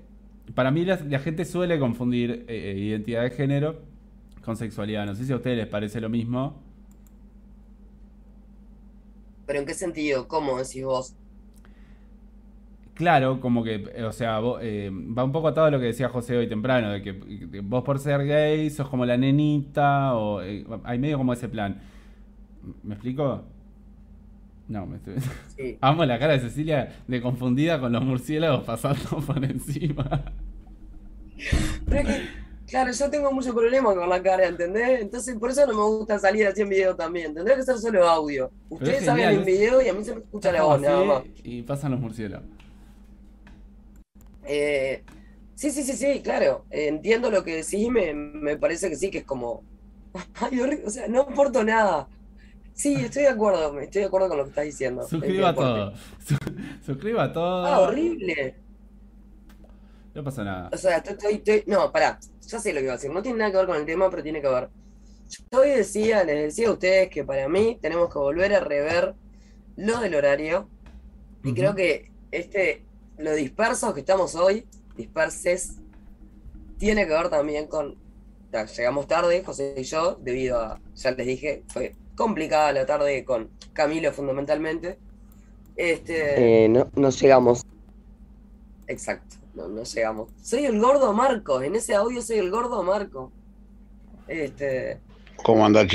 [0.55, 3.83] para mí la, gente suele confundir eh, identidad de género
[4.45, 5.07] con sexualidad.
[5.07, 6.62] No sé si a ustedes les parece lo mismo.
[9.47, 10.29] Pero ¿en qué sentido?
[10.29, 11.14] ¿Cómo decís vos?
[12.95, 16.09] Claro, como que, eh, o sea, eh, va un poco atado a lo que decía
[16.09, 17.13] José hoy temprano, de que
[17.61, 21.81] vos por ser gay sos como la nenita, o eh, hay medio como ese plan.
[22.85, 23.43] ¿Me explico?
[24.69, 25.17] No, me estoy...
[25.57, 25.77] Sí.
[25.81, 30.33] Amo la cara de Cecilia de confundida con los murciélagos pasando por encima.
[31.87, 32.29] Pero es que,
[32.69, 35.01] claro, yo tengo mucho problema con la cara, ¿entendés?
[35.01, 37.35] Entonces, por eso no me gusta salir así en video también.
[37.35, 38.53] Tendría que ser solo audio.
[38.69, 41.23] Ustedes genial, en video y a mí se me escucha la voz, nada más.
[41.43, 42.54] Y pasan los murciélagos.
[44.47, 45.03] Eh,
[45.55, 46.65] sí, sí, sí, sí, claro.
[46.71, 49.63] Entiendo lo que decís, me, me parece que sí, que es como.
[50.35, 52.09] Ay, horrible, o sea, no aporto nada.
[52.73, 55.07] Sí, estoy de acuerdo, estoy de acuerdo con lo que estás diciendo.
[55.07, 55.93] Suscriba Es todo.
[56.85, 57.67] suscriba todo.
[57.67, 58.57] Ah, horrible.
[60.15, 60.71] No pasa nada.
[60.73, 63.11] O sea, estoy, estoy- estoy- No, pará, ya sé lo que iba a decir.
[63.11, 64.69] No tiene nada que ver con el tema, pero tiene que ver.
[65.51, 69.15] yo hoy decía, les decía a ustedes que para mí tenemos que volver a rever
[69.77, 70.69] lo del horario.
[71.43, 72.85] Y creo que este,
[73.19, 75.77] lo dispersos que estamos hoy, disperses,
[76.79, 77.97] tiene que ver también con.
[78.53, 80.81] ya, llegamos tarde, José y yo, debido a.
[80.95, 84.99] Ya les dije, fue complicada la tarde con Camilo fundamentalmente.
[85.77, 86.65] Este.
[86.65, 87.62] Eh, no, no llegamos.
[88.87, 90.31] Exacto, no, no llegamos.
[90.43, 93.33] Soy el gordo Marco, en ese audio soy el gordo Marco.
[94.29, 95.01] Este.
[95.43, 95.87] ¿Cómo andás?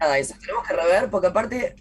[0.00, 1.76] Nada, eso tenemos que rever, porque aparte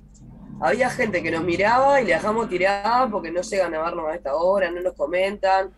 [0.60, 4.16] había gente que nos miraba y le dejamos tirada porque no llegan a vernos a
[4.16, 5.70] esta hora, no nos comentan,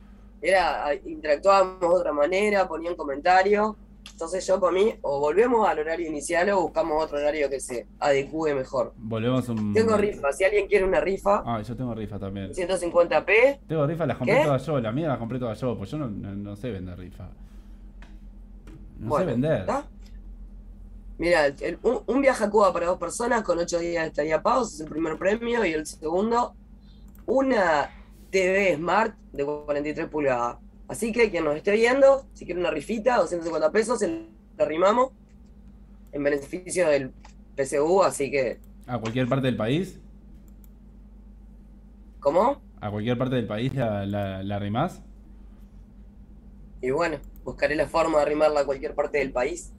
[0.42, 3.76] era, interactuábamos de otra manera, ponían comentarios.
[4.12, 7.86] Entonces yo para mí, o volvemos al horario inicial o buscamos otro horario que se
[8.00, 8.94] adecue mejor.
[8.98, 9.74] Volvemos un.
[9.74, 12.52] Tengo rifa, si alguien quiere una rifa, Ah, yo tengo rifa también.
[12.54, 14.44] 150p, Tengo rifa, las compré ¿Qué?
[14.46, 14.80] todas yo.
[14.82, 17.30] La mía las compré todas yo, pues yo no, no- no sé vender rifa.
[19.00, 19.60] No Bueno, sé vender.
[19.62, 19.84] ¿está?
[21.20, 24.42] Mira, el- un, un viaje a Cuba para dos personas con ocho días de estadía
[24.42, 26.56] pagos es el primer premio y el segundo,
[27.28, 27.92] una
[28.32, 30.60] TV Smart de 43 pulgadas.
[30.88, 34.08] Así que quien nos esté viendo, si quiere una rifita, 250 pesos, se
[34.58, 35.12] la arrimamos
[36.12, 37.14] en beneficio del
[37.56, 40.02] PSU, así que, ¿A cualquier parte del país?
[42.20, 42.62] ¿cómo?
[42.82, 45.04] ¿A cualquier parte del país la, la, la arrimás?
[46.82, 49.74] Y bueno, buscaré la forma de arrimarla a cualquier parte del país.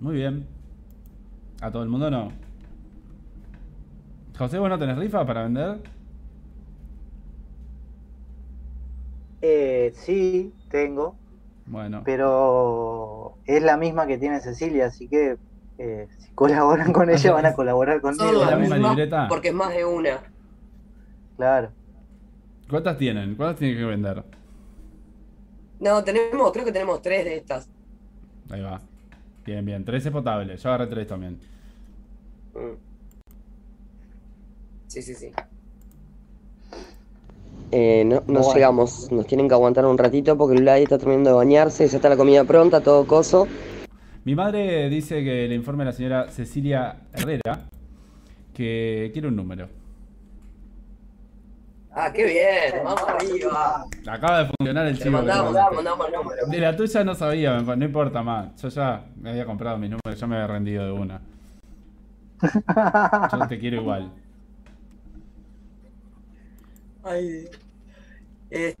[0.00, 0.46] Muy bien.
[1.60, 2.32] ¿A todo el mundo no?
[4.36, 5.78] José, ¿vos no tenés rifa para vender?
[9.42, 11.16] Eh, sí, tengo,
[11.66, 12.02] Bueno.
[12.04, 15.38] pero es la misma que tiene Cecilia, así que
[15.78, 18.32] eh, si colaboran con ella van a colaborar conmigo.
[18.32, 19.28] la las misma libreta?
[19.28, 20.20] porque es más de una.
[21.36, 21.70] Claro.
[22.68, 23.34] ¿Cuántas tienen?
[23.34, 24.24] ¿Cuántas tienen que vender?
[25.80, 27.68] No, tenemos, creo que tenemos tres de estas.
[28.50, 28.80] Ahí va.
[29.50, 29.84] Bien, bien.
[29.84, 30.62] 13 potables.
[30.62, 31.40] Yo agarré 3 también.
[32.54, 32.76] Mm.
[34.86, 35.32] Sí, sí, sí.
[37.72, 38.54] Eh, no, no Bueno.
[38.54, 39.10] llegamos.
[39.10, 42.16] Nos tienen que aguantar un ratito porque Vladi está terminando de bañarse, ya está la
[42.16, 43.48] comida pronta, todo coso.
[44.24, 47.68] Mi madre dice que le informe a la señora Cecilia Herrera
[48.54, 49.68] que quiere un número.
[52.02, 53.84] Ah, qué bien, vamos arriba.
[54.08, 55.10] Acaba de funcionar el chivo.
[55.18, 56.46] mandamos, te- mandamos el número.
[56.46, 58.60] De la tuya no sabía, no importa más.
[58.62, 61.20] Yo ya me había comprado mi número, yo me había rendido de una.
[63.32, 64.10] Yo te quiero igual.
[67.04, 67.48] Ay.
[68.48, 68.76] Este.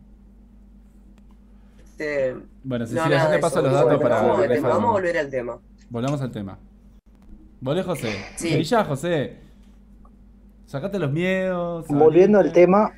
[2.64, 3.68] Bueno, no, Cecilia, nada yo te paso eso.
[3.68, 5.58] los datos para vamos, vamos a volver al tema.
[5.90, 6.58] Volvamos al tema.
[7.60, 8.24] ¿Volé, José?
[8.36, 8.48] Sí.
[8.54, 9.49] Y ya, José.
[10.70, 11.84] Sacate los miedos.
[11.88, 12.92] Volviendo al tema.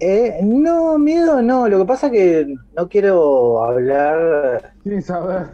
[0.00, 1.68] Eh, no, miedo no.
[1.68, 5.46] Lo que pasa es que no quiero hablar Sin saber.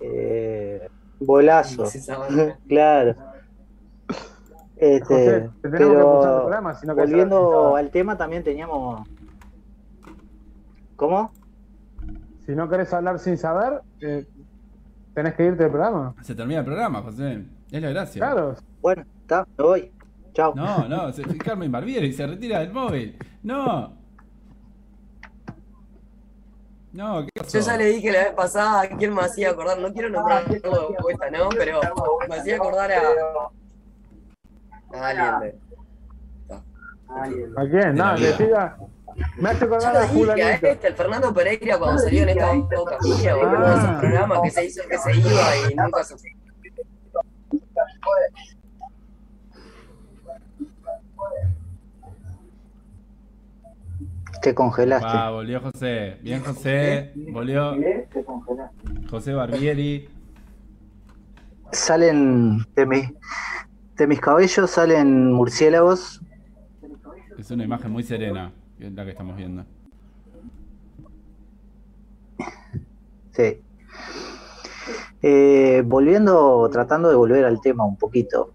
[0.00, 0.88] eh,
[1.18, 1.84] bolazo.
[1.86, 2.54] Sí, sabe.
[2.68, 3.16] claro.
[4.76, 7.90] Este, José, te tenemos que escuchar el pero programa, si no querés volviendo saber al
[7.90, 9.08] tema también teníamos.
[10.94, 11.32] ¿Cómo?
[12.44, 14.28] Si no querés hablar sin saber, eh,
[15.12, 16.14] tenés que irte del programa.
[16.22, 17.42] Se termina el programa, José.
[17.72, 18.20] Es la gracia.
[18.20, 18.54] Claro.
[18.80, 19.92] Bueno, está, me voy.
[20.32, 20.54] Chao.
[20.54, 23.18] No, no, se, Carmen Barbieri se retira del móvil.
[23.42, 23.96] No.
[26.92, 27.58] No, ¿qué pasó?
[27.58, 30.46] Yo ya le dije la vez pasada a quién me hacía acordar, no quiero nombrar
[30.48, 30.60] de
[31.02, 31.48] vuelta, ¿no?
[31.50, 31.80] Pero
[32.28, 33.00] me hacía acordar a.
[34.98, 35.58] a alguien de.
[37.56, 37.94] ¿A quién?
[37.94, 38.78] No, que siga.
[39.38, 40.66] Me hace acordar a Fulanito.
[40.66, 42.52] este, el Fernando Pereira, cuando salió en esta
[42.90, 46.04] capilla, o en uno de esos programas que se hizo que se iba y nunca
[46.04, 46.14] se.
[54.46, 55.04] Te congelaste.
[55.08, 56.18] Va, volvió José.
[56.22, 57.10] Bien, José.
[57.32, 57.74] Volvió
[59.10, 60.08] José Barbieri.
[61.72, 63.12] Salen de, mi-
[63.96, 66.20] de mis cabellos salen murciélagos.
[67.36, 69.64] Es una imagen muy serena, la que estamos viendo.
[73.32, 73.60] Sí.
[75.22, 78.52] Eh, volviendo, tratando de volver al tema un poquito.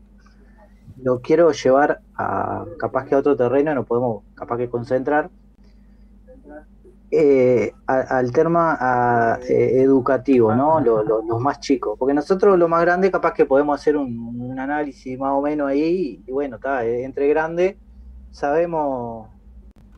[1.04, 5.30] Lo quiero llevar a capaz que a otro terreno, no podemos capaz que concentrar.
[7.14, 10.80] Eh, al tema eh, educativo, ¿no?
[10.80, 11.98] Lo- lo- los más chicos.
[12.00, 16.24] Porque nosotros, lo más grande, capaz que podemos hacer un, análisis más o menos ahí.
[16.26, 17.80] Y bueno, está, eh, entre grande
[18.30, 19.30] sabemos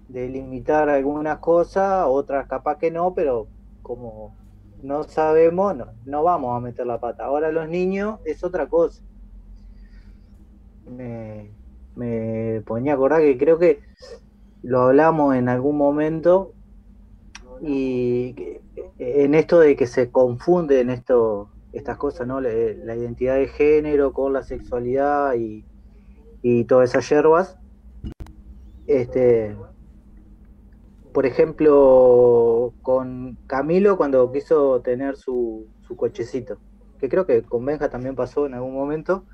[0.08, 3.50] delimitar algunas cosas, otras capaz que no, pero
[3.82, 4.38] como
[4.82, 7.26] no sabemos, no, no vamos a meter la pata.
[7.26, 9.04] Ahora los niños es otra cosa.
[10.86, 11.56] Me,
[11.96, 13.82] me ponía a acordar que creo que
[14.64, 16.56] lo hablamos en algún momento
[17.66, 18.36] y
[18.98, 22.42] en esto de que se confunden esto, estas cosas, ¿no?
[22.42, 25.66] La, la identidad de género con la sexualidad y,
[26.42, 27.58] y todas esas yerbas.
[28.88, 29.56] Este,
[31.14, 36.62] por ejemplo, con Camilo cuando quiso tener su, su cochecito,
[37.00, 39.28] que creo que con Benja también pasó en algún momento.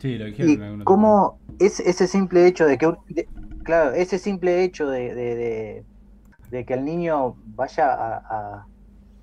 [0.00, 3.28] Sí, lo dijeron cómo es, ese simple hecho de que, de-
[3.62, 5.86] claro, ese simple hecho de, de- de-
[6.50, 8.68] de que el niño vaya a,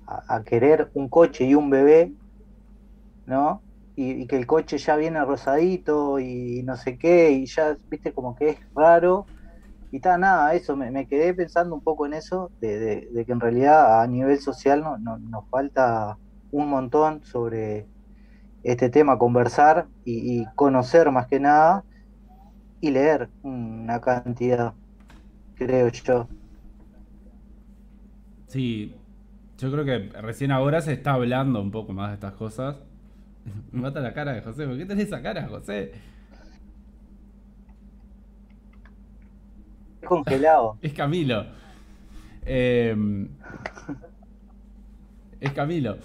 [0.06, 2.14] a- querer un coche y un bebé,
[3.26, 3.64] ¿no?
[3.96, 8.34] Y, que el coche ya viene rosadito y no sé qué, y ya, viste, como
[8.34, 9.30] que es raro.
[9.90, 14.02] Y está, nada, eso, me, quedé pensando un poco en eso, de, que en realidad
[14.02, 16.18] a nivel social no, no- nos falta
[16.50, 17.90] un montón sobre
[18.62, 21.84] este tema, conversar y conocer más que nada
[22.80, 24.76] y leer una cantidad,
[25.54, 26.28] creo yo.
[28.48, 28.94] Sí,
[29.58, 32.76] yo creo que recién ahora se está hablando un poco más de estas cosas.
[33.72, 34.66] Me mata la cara de José.
[34.66, 35.92] ¿Por qué tenés esa cara, José?
[40.02, 40.78] Es congelado.
[40.82, 41.46] Es Camilo.
[42.46, 42.96] Eh,
[45.40, 45.98] es Camilo.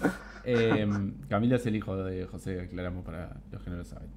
[0.44, 0.86] Eh,
[1.28, 4.10] Camilo es el hijo de José, aclaramos para los que no lo saben.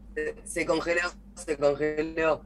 [0.44, 1.02] Se, congeló,
[1.36, 2.42] se congeló.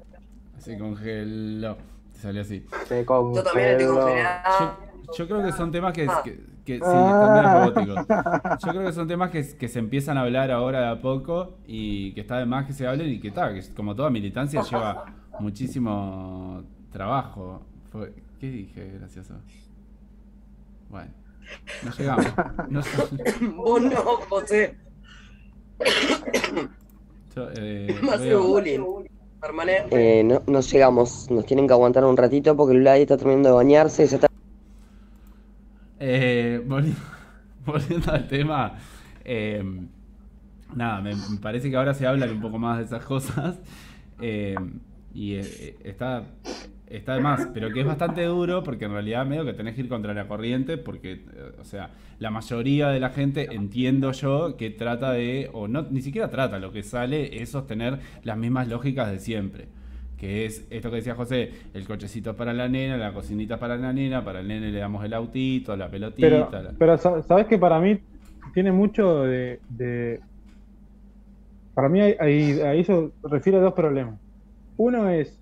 [0.60, 1.78] Se congeló.
[2.14, 2.64] Salió así.
[2.86, 4.02] Se Yo también estoy congeló.
[4.02, 4.78] congelada.
[4.86, 7.12] Yo, yo creo que son temas que, que, que- sí, Ah.
[7.12, 7.34] están
[7.76, 8.62] medio robóticos.
[8.66, 11.58] Yo creo que son temas que, que se empiezan a hablar ahora de a poco
[11.68, 14.62] y que está de más que se hablen y que está, que como toda militancia
[14.64, 15.06] lleva
[15.40, 17.62] muchísimo trabajo.
[17.92, 19.36] Fue- ¿Qué dije, gracioso?
[20.90, 21.12] Bueno,
[21.84, 22.26] no llegamos.
[22.70, 22.82] No-
[23.56, 23.96] Vos no,
[24.30, 24.76] José.
[27.36, 27.96] yo, eh,
[28.42, 29.06] bullying.
[29.40, 30.20] Permanente.
[30.20, 33.50] Eh, no, no llegamos, nos tienen que aguantar un ratito porque el Vladi está terminando
[33.50, 34.28] de bañarse y se está
[36.04, 36.96] Eh, volvi-
[37.66, 38.74] volviendo al tema,
[39.24, 39.64] eh,
[40.76, 43.60] nada, me, parece que ahora se hablan un poco más de esas cosas
[44.20, 44.56] eh,
[45.14, 46.24] y eh, está,
[46.88, 49.82] está de más, pero que es bastante duro porque en realidad medio que tenés que
[49.82, 54.58] ir contra la corriente porque, eh, o sea, la mayoría de la gente entiendo yo
[54.58, 58.68] que trata de, o no, ni siquiera trata, lo que sale es sostener las mismas
[58.68, 59.68] lógicas de siempre.
[60.22, 63.92] Que es esto que decía José, el cochecito para la nena, la cocinita para la
[63.92, 66.28] nena, para el nene le damos el autito, la pelotita.
[66.30, 68.00] Pero, la- pero sabes que para mí
[68.54, 69.60] tiene mucho de.
[69.70, 70.20] de-
[71.74, 74.20] para mí hay, hay- a eso refiere a dos problemas.
[74.78, 75.40] Uno es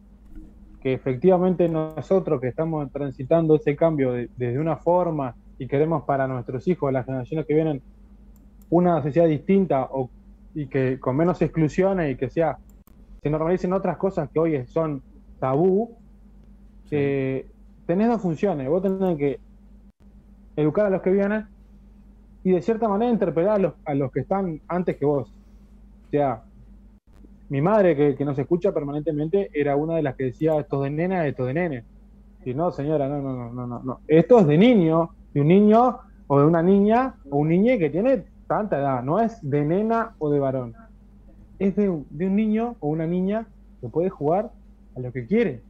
[0.81, 6.25] que efectivamente nosotros que estamos transitando ese cambio de- desde una forma y queremos para
[6.25, 7.81] nuestros hijos, las generaciones que vienen,
[8.69, 10.09] una sociedad distinta o,
[10.55, 12.57] y que con menos exclusiones y que sea
[13.21, 15.01] se normalicen otras cosas que hoy son
[15.39, 15.97] tabú,
[16.91, 17.47] eh,
[17.85, 18.67] tenés dos funciones.
[18.69, 19.39] Vos tenés que
[20.55, 21.47] educar a los que vienen
[22.43, 25.29] y de cierta manera interpelar a los, a los que están antes que vos.
[26.07, 26.43] O sea,
[27.49, 30.89] mi madre que, que nos escucha permanentemente era una de las que decía esto de
[30.89, 31.83] nena, esto de nene.
[32.45, 33.99] Y no, señora, no, no, no, no, no, no.
[34.07, 37.89] Esto es de niño, de un niño o de una niña o un niño que
[37.89, 40.75] tiene tanta edad, no es de nena o de varón.
[41.59, 43.47] Es de, un- niño o una niña
[43.81, 44.51] que puede jugar
[44.95, 45.63] a lo que quiere.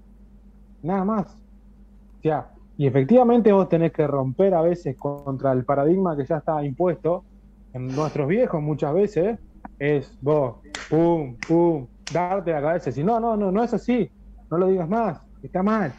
[0.82, 1.34] Nada más.
[1.36, 6.38] O sea, y efectivamente vos tenés que romper a veces contra el paradigma que ya
[6.38, 7.26] está impuesto
[7.74, 9.40] en nuestros viejos muchas veces.
[9.78, 10.60] Es vos,
[10.90, 12.92] pum, pum, darte la cabeza.
[12.92, 14.10] Si no, no, no, no es así.
[14.50, 15.22] No lo digas más.
[15.42, 15.94] Está mal.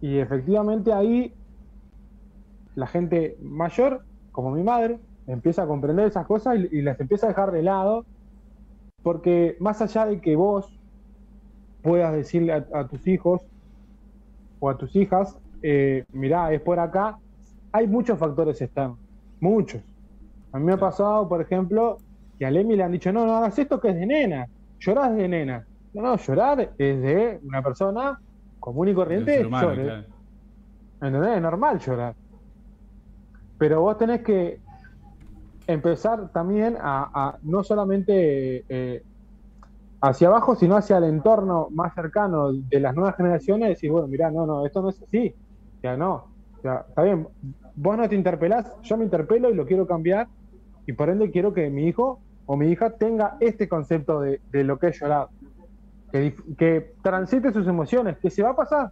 [0.00, 1.34] Y efectivamente ahí
[2.74, 7.30] la gente mayor, como mi madre, empieza a comprender esas cosas y las empieza a
[7.30, 8.06] dejar de lado.
[9.02, 10.78] Porque más allá de que vos
[11.82, 13.42] puedas decirle a, a tus hijos
[14.60, 17.18] o a tus hijas, eh, mirá, es por acá,
[17.72, 18.98] hay muchos factores externos,
[19.40, 19.82] muchos.
[20.52, 21.98] A mí me ha pasado, por ejemplo,
[22.38, 24.46] que a Lemi le han dicho, no, no hagas esto que es de nena,
[24.78, 25.66] llorás de nena.
[25.94, 28.18] No, no, llorar es de una persona
[28.60, 29.82] común y corriente, humano, llore.
[29.82, 30.04] claro.
[31.02, 31.36] ¿Entendés?
[31.36, 32.14] Es normal llorar.
[33.58, 34.60] Pero vos tenés que
[35.66, 39.02] empezar también a, a no solamente eh,
[40.00, 44.30] hacia abajo, sino hacia el entorno más cercano de las nuevas generaciones, decir, bueno, mirá,
[44.30, 45.34] no, no, esto no es así.
[45.78, 46.26] O sea, no.
[46.56, 47.26] Está bien,
[47.74, 50.28] vos no te interpelás, yo me interpelo y lo quiero cambiar,
[50.86, 54.64] y por ende quiero que mi hijo o mi hija tenga este concepto de, de
[54.64, 55.28] lo que es llorar.
[56.10, 58.90] Que, que transite sus emociones, que se va a pasar,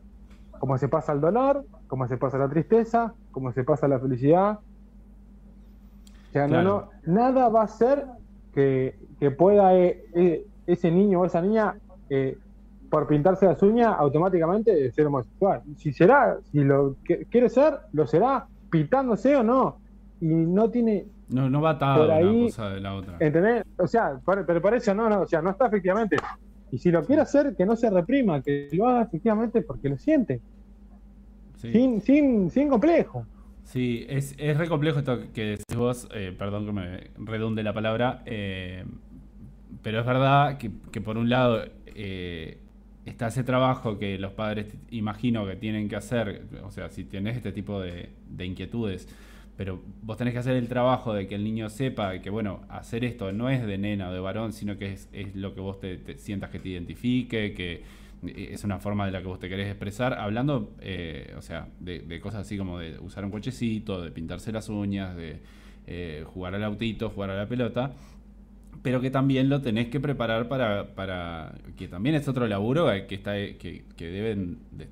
[0.58, 4.60] como se pasa el dolor, como se pasa la tristeza, como se pasa la felicidad.
[6.30, 6.62] O sea, Claro.
[6.62, 8.06] no, no, nada va a ser
[8.54, 11.74] que, que pueda eh, eh, ese niño o esa niña,
[12.08, 12.38] eh,
[12.88, 15.62] por pintarse las uñas, automáticamente ser homosexual.
[15.76, 19.76] Si será, si lo que- quiere ser, lo será, pitándose o no.
[20.20, 21.06] Y no tiene.
[21.30, 23.16] No, no va atado Por ahí- una cosa de la otra.
[23.20, 23.64] ¿Entendés?
[23.78, 26.16] O sea, por- pero por eso no, no, o sea, no está efectivamente.
[26.72, 29.96] Y si lo quiere hacer, que no se reprima, que lo haga efectivamente porque lo
[29.98, 30.40] siente,
[31.56, 31.72] Sí.
[31.72, 33.24] sin, sin, sin complejo.
[33.70, 37.72] Sí, es, es re complejo esto que decís vos, eh, perdón que me redunde la
[37.72, 38.84] palabra, eh,
[39.80, 42.58] pero es verdad que, que por un lado eh,
[43.06, 47.36] está ese trabajo que los padres imagino que tienen que hacer, o sea, si tenés
[47.36, 49.06] este tipo de, de inquietudes,
[49.56, 53.04] pero vos tenés que hacer el trabajo de que el niño sepa que, bueno, hacer
[53.04, 55.78] esto no es de nena o de varón, sino que es, es lo que vos
[55.78, 57.84] te, te sientas que te identifique, que
[58.22, 62.00] es una forma de la que vos te querés expresar, hablando, eh, o sea, de,
[62.00, 65.40] de cosas así como de usar un cochecito, de pintarse las uñas, de
[65.86, 67.92] eh, jugar al autito, jugar a la pelota,
[68.82, 73.06] pero que también lo tenés que preparar para, para que también es otro laburo eh,
[73.06, 74.88] que, está, que, deben de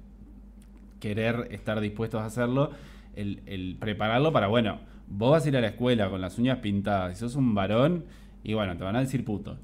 [1.01, 2.71] querer estar dispuestos a hacerlo,
[3.15, 6.59] el, el prepararlo para, bueno, vos vas a ir a la escuela con las uñas
[6.59, 8.05] pintadas, si sos un varón,
[8.43, 9.59] y bueno, te van a decir puto.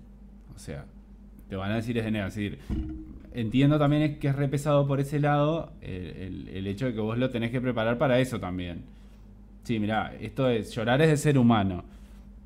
[0.55, 0.85] O sea,
[1.49, 2.59] te van a decir es de nena, es decir,
[3.35, 7.01] entiendo también es que es re pesado por ese lado el, el- hecho de que
[7.01, 8.85] vos lo tenés que preparar para eso también.
[9.65, 11.85] Sí, mirá, esto es, llorar es de ser humano,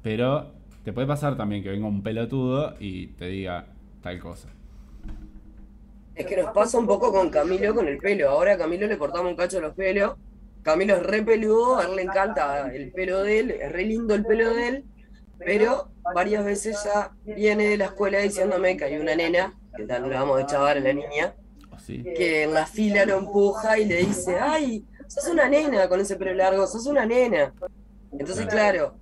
[0.02, 0.52] pero
[0.84, 3.66] te puede pasar también que venga un pelotudo y te diga
[4.02, 4.48] tal cosa.
[6.14, 8.30] Es que nos pasa un poco con Camilo con el pelo.
[8.30, 10.14] Ahora a Camilo le cortamos un cacho los pelos.
[10.62, 14.14] Camilo es re peludo, a él le encanta el pelo de él, es re lindo
[14.14, 14.84] el pelo de él,
[15.44, 20.10] pero varias veces ya viene de la escuela diciéndome que hay una nena, que tal
[20.10, 21.34] la vamos a chavar a la niña,
[21.70, 22.02] ¿O sí?
[22.02, 26.16] que en la fila lo empuja y le dice, ay, sos una nena con ese
[26.16, 27.54] pelo largo, sos una nena.
[28.10, 28.96] Entonces, claro,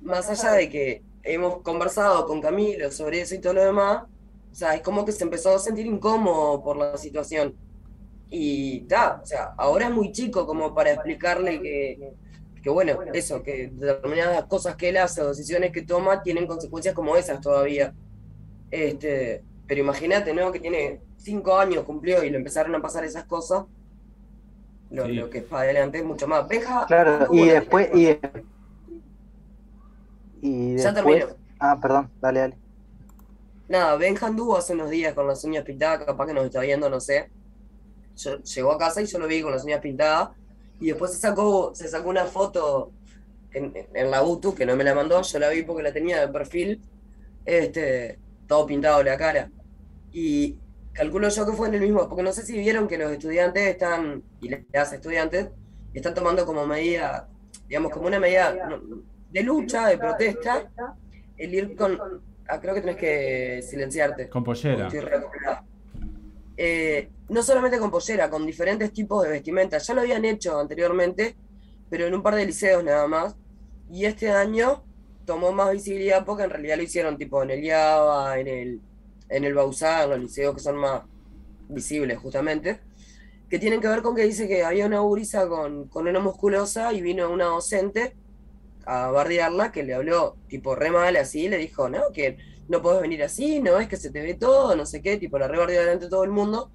[0.00, 4.04] más allá de que hemos conversado con Camilo sobre eso y todo lo demás,
[4.50, 7.54] o sea, es como que se empezó a sentir incómodo por la situación.
[8.30, 12.12] Y ta, o sea, ahora es muy chico como para explicarle que,
[12.62, 16.94] que bueno, eso, que determinadas cosas que él hace o decisiones que toma tienen consecuencias
[16.94, 17.94] como esas todavía.
[18.70, 20.50] Este, pero imagínate, ¿no?
[20.50, 23.64] Que tiene cinco años, cumplió y le empezaron a pasar esas cosas.
[24.90, 25.12] Lo, Sí.
[25.12, 26.48] lo que es para adelante es mucho más.
[26.48, 28.18] Benja, Claro, y después, y,
[30.40, 31.26] y Ya termino.
[31.60, 32.56] ah, perdón, dale, dale.
[33.68, 36.88] Nada, Benja anduvo hace unos días con las uñas pintadas, capaz que nos está viendo,
[36.88, 37.30] no sé.
[38.16, 40.30] Yo- llegó a casa y yo lo vi con las uñas pintadas.
[40.80, 42.92] Y después se sacó, se sacó una foto
[43.52, 46.20] en, en la UTU, que no me la mandó, yo la vi porque la tenía
[46.20, 46.80] de perfil,
[47.44, 49.50] este, todo pintado la cara.
[50.12, 50.56] Y
[50.92, 53.66] calculo yo que fue en el mismo, porque no sé si vieron que los estudiantes
[53.66, 55.48] están, y las estudiantes,
[55.94, 57.28] están tomando como medida,
[57.68, 58.80] digamos, como una medida no,
[59.30, 60.68] de lucha, de protesta,
[61.36, 61.98] el ir con.
[62.48, 64.28] Ah, creo que tenés que silenciarte.
[64.28, 64.88] Con pollera.
[66.56, 69.78] Eh, no solamente con pollera, con diferentes tipos de vestimenta.
[69.78, 71.36] Ya lo habían hecho anteriormente,
[71.90, 73.36] pero en un par de liceos nada más.
[73.90, 74.82] Y este año
[75.24, 78.80] tomó más visibilidad porque en realidad lo hicieron tipo en el IABA, en el,
[79.28, 81.02] en el Bausá, en los liceos que son más
[81.68, 82.80] visibles justamente.
[83.48, 86.92] Que tienen que ver con que dice que había una gurisa con, con una musculosa
[86.92, 88.14] y vino una docente
[88.84, 93.02] a bardearla que le habló tipo re mal así, le dijo, no, que no podés
[93.02, 95.58] venir así, no es que se te ve todo, no sé qué, tipo la re
[95.58, 96.70] bardeó delante de todo el mundo.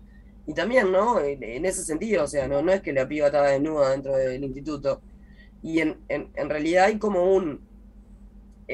[0.45, 1.19] Y también, ¿no?
[1.21, 4.43] En, ese sentido, o sea, no, no es que la piba estaba desnuda dentro del
[4.43, 5.01] instituto.
[5.61, 7.61] Y en, en realidad hay como un,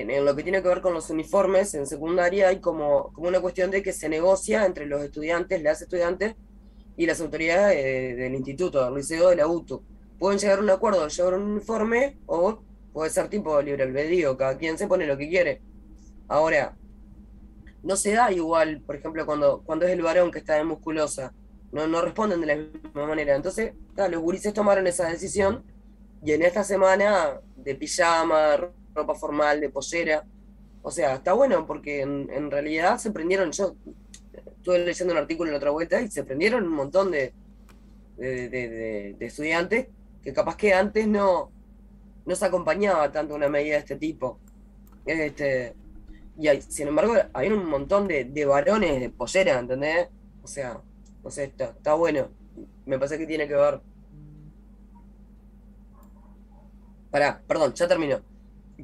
[0.01, 3.39] en, lo que tiene que ver con los uniformes en secundaria, hay como, como una
[3.41, 6.35] cuestión de que se negocia entre los estudiantes, las estudiantes
[6.97, 9.81] y las autoridades de- del instituto, del liceo de la UTU.
[10.17, 12.59] Pueden llegar a un acuerdo llevar un uniforme o
[12.93, 15.61] puede ser tipo libre albedrío, cada quien se pone lo que quiere.
[16.27, 16.75] Ahora,
[17.83, 21.33] no se da igual, por ejemplo, cuando, cuando es el varón que está de musculosa,
[21.71, 23.35] no, no responden de la misma manera.
[23.35, 25.63] Entonces, los gurises tomaron esa decisión
[26.21, 30.23] y en esta semana de pijama, ropa formal, de pollera,
[30.81, 33.75] o sea, está bueno porque en, en realidad se prendieron, yo
[34.57, 37.33] estuve leyendo un artículo en la otra vuelta y se prendieron un montón de,
[38.17, 39.87] de, estudiantes
[40.23, 41.51] que capaz que antes no,
[42.25, 44.39] no se acompañaba tanto una medida de este tipo.
[45.05, 45.75] Este,
[46.37, 50.09] y hay- sin embargo, hay un montón de, de varones de pollera, ¿entendés?
[50.43, 50.81] O sea,
[51.23, 52.29] no sé, está, está bueno.
[52.85, 53.81] Me parece que tiene que ver.
[57.11, 58.19] Pará, perdón, ya terminó.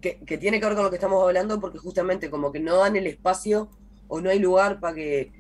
[0.02, 2.78] Que, que tiene que ver con lo que estamos hablando porque justamente como que no
[2.78, 3.70] dan el espacio
[4.08, 5.32] o no hay lugar para que,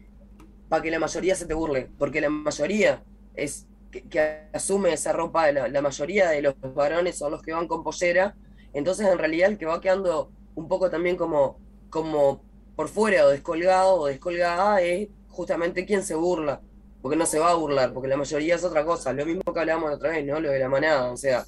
[0.69, 1.89] para que la mayoría se te burle.
[1.97, 3.03] Porque la mayoría
[3.35, 7.53] es que, que asume esa ropa, la, la mayoría de los varones son los que
[7.53, 8.35] van con pollera.
[8.73, 12.41] Entonces en realidad el que va quedando un poco también como, como
[12.75, 16.61] por fuera o descolgado o descolgada es justamente quien se burla.
[17.01, 19.13] Porque no se va a burlar, porque la mayoría es otra cosa.
[19.13, 20.39] Lo mismo que hablábamos otra vez, ¿no?
[20.39, 21.11] Lo de la manada.
[21.11, 21.45] O sea,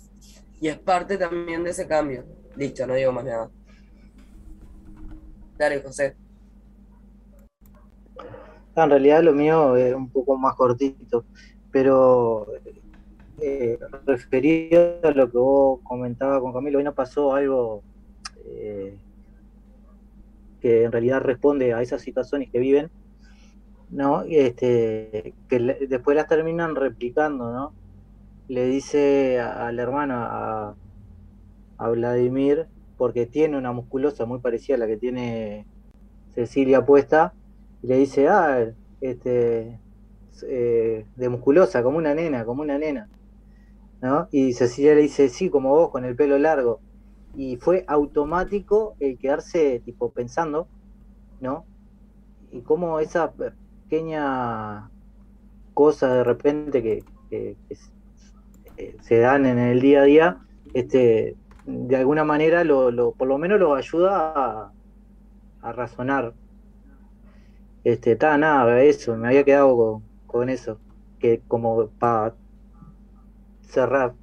[0.62, 2.26] y es parte también de ese cambio.
[2.58, 3.50] Listo, no digo más nada.
[5.58, 6.16] Dale, José.
[8.76, 11.26] En realidad lo mío es un poco más cortito,
[11.72, 12.48] pero
[13.42, 17.84] eh, referido a lo que vos comentabas con Camilo, hoy nos pasó algo
[18.46, 18.98] eh,
[20.62, 22.90] que en realidad responde a esas situaciones que viven,
[23.90, 24.24] ¿no?
[24.24, 27.74] Este, que después las terminan replicando, ¿no?
[28.48, 30.76] Le dice al hermano, a,
[31.78, 35.68] a Vladimir, porque tiene una musculosa muy parecida a la que tiene
[36.36, 37.36] Cecilia puesta,
[37.82, 38.68] y le dice, ah,
[39.02, 39.82] este,
[40.48, 43.10] eh, de musculosa, como una nena, como una nena.
[44.02, 44.28] ¿No?
[44.32, 46.84] Y Cecilia le dice, sí, como vos, con el pelo largo.
[47.34, 50.70] Y fue automático el quedarse tipo pensando,
[51.40, 51.68] ¿no?
[52.52, 54.92] Y cómo esa pequeña
[55.74, 57.58] cosa de repente que, que-
[59.02, 60.38] se dan en el día a día,
[60.74, 61.38] este,
[61.68, 64.74] de alguna manera lo, lo- por lo menos lo ayuda a,
[65.62, 66.34] a razonar.
[67.84, 70.80] Este, está nada, eso, me había quedado con, con eso,
[71.20, 72.36] que como para
[73.62, 74.14] cerrar.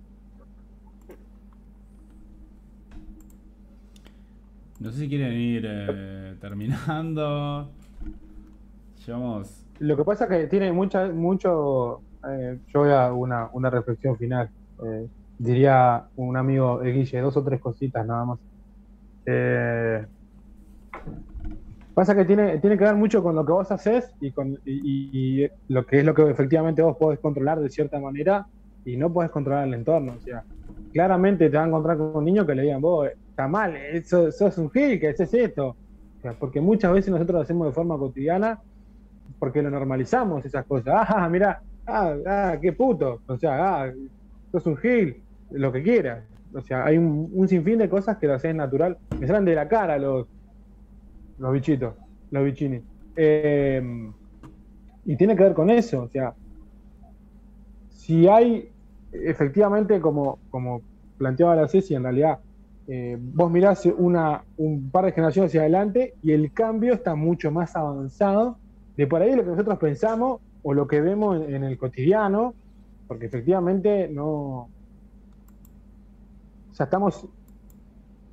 [4.80, 7.70] No sé si quieren ir eh, terminando.
[9.06, 9.64] Llevamos.
[9.78, 12.02] Lo que pasa es que tiene mucha, mucho.
[12.28, 14.50] eh, yo voy a una, una reflexión final.
[14.84, 15.08] Eh,
[15.38, 18.38] diría un amigo de Guille, dos o tres cositas nada más.
[19.26, 20.06] Eh,
[21.94, 25.46] pasa que tiene, tiene que ver mucho con lo que vos haces y con y,
[25.68, 28.46] lo que es lo que efectivamente vos podés controlar de cierta manera
[28.84, 30.14] y no podés controlar el entorno.
[30.16, 30.44] O sea,
[30.92, 34.30] claramente te vas a encontrar con un niño que le digan, vos, está mal, eso,
[34.30, 35.68] sos un gil, que haces esto.
[35.68, 38.60] O sea, porque muchas veces nosotros lo hacemos de forma cotidiana
[39.38, 40.94] porque lo normalizamos esas cosas.
[41.08, 43.20] Ah, mira, ah, ah, qué puto.
[43.26, 43.92] O sea, ah,
[44.52, 45.23] sos un gil,
[45.54, 46.24] lo que quieras.
[46.54, 48.96] O sea, hay un, sinfín de cosas que lo haces natural.
[49.18, 50.26] Me salen de la cara los,
[51.38, 51.94] los bichitos,
[52.30, 52.80] los bichini.
[53.16, 54.10] Eh,
[55.04, 56.02] y tiene que ver con eso.
[56.02, 56.34] O sea,
[57.90, 58.70] si hay
[59.12, 60.82] efectivamente, como, como
[61.18, 62.38] planteaba la Ceci, en realidad,
[62.86, 67.50] eh, vos mirás una, un par de generaciones hacia adelante y el cambio está mucho
[67.50, 68.58] más avanzado
[68.96, 72.54] de por ahí lo que nosotros pensamos o lo que vemos en el cotidiano,
[73.06, 74.68] porque efectivamente no.
[76.74, 77.26] Sea, estamos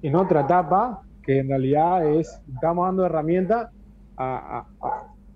[0.02, 3.70] en otra etapa que en realidad es, estamos dando herramientas
[4.18, 4.88] a, a-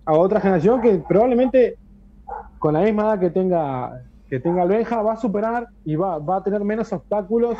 [0.05, 1.77] a- otra generación que probablemente
[2.59, 6.17] con la misma edad que tenga que tenga el Benja va a superar y va,
[6.17, 7.57] va a tener menos obstáculos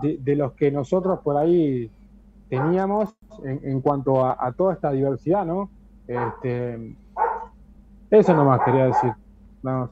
[0.00, 1.90] de, de los que nosotros por ahí
[2.48, 5.70] teníamos en, en cuanto a, a toda esta diversidad, ¿no?
[6.06, 6.96] Este,
[8.10, 9.12] eso nomás quería decir.
[9.62, 9.90] nada más.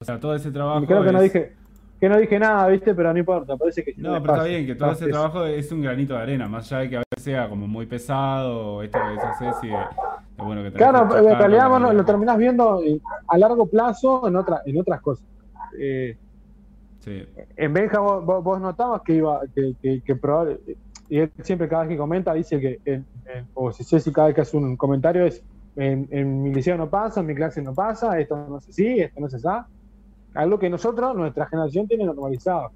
[0.00, 0.86] O sea, todo ese trabajo.
[0.86, 1.56] Creo que no dije
[2.04, 2.94] que no dije nada, ¿viste?
[2.94, 5.80] Pero no importa, parece que No, pero está bien que todo ese trabajo es un
[5.80, 9.10] granito de arena, más allá de que a veces sea como muy pesado, esto que
[9.12, 9.72] dice Ceci, de,
[10.36, 14.28] de bueno que Claro, que en realidad vos lo terminás viendo eh, a largo plazo
[14.28, 15.24] en, otra, en otras cosas.
[15.78, 16.16] Eh,
[17.00, 17.22] Sí.
[17.56, 20.58] en Benja vos, vos- notabas que iba, que, que, que probable-
[21.08, 24.28] y él siempre cada vez que comenta dice que, en- en- o si Ceci cada
[24.28, 25.42] vez que hace un comentario es,
[25.76, 29.00] en, en mi liceo no pasa, en mi clase no pasa, esto no es así,
[29.00, 29.46] esto no es así.
[30.34, 32.72] Algo que nosotros, nuestra generación, tiene normalizado.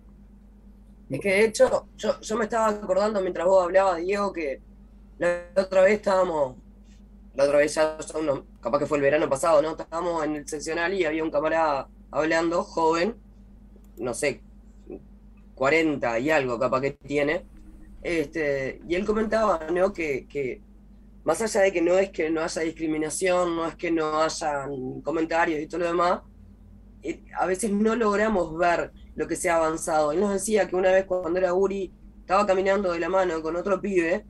[1.11, 4.61] Es que de hecho, yo, yo me estaba acordando mientras vos hablabas, Diego, que
[5.19, 6.57] la otra vez estábamos,
[7.35, 7.97] la otra vez ya,
[8.61, 9.71] capaz que fue el verano pasado, ¿no?
[9.71, 13.17] Estábamos en el seccional y había un camarada hablando, joven,
[13.97, 14.43] no sé,
[15.55, 17.45] 40 y algo capaz que tiene,
[18.03, 19.93] este, y él comentaba, ¿no?
[19.93, 20.63] Que, que
[21.25, 24.69] más allá de que no es que no haya discriminación, no es que no haya
[25.03, 26.21] comentarios y todo lo demás,
[27.39, 30.13] a veces no logramos ver lo que se ha avanzado.
[30.13, 33.57] Él nos decía que una vez cuando era Uri, estaba caminando de la mano con
[33.57, 34.25] otro pibe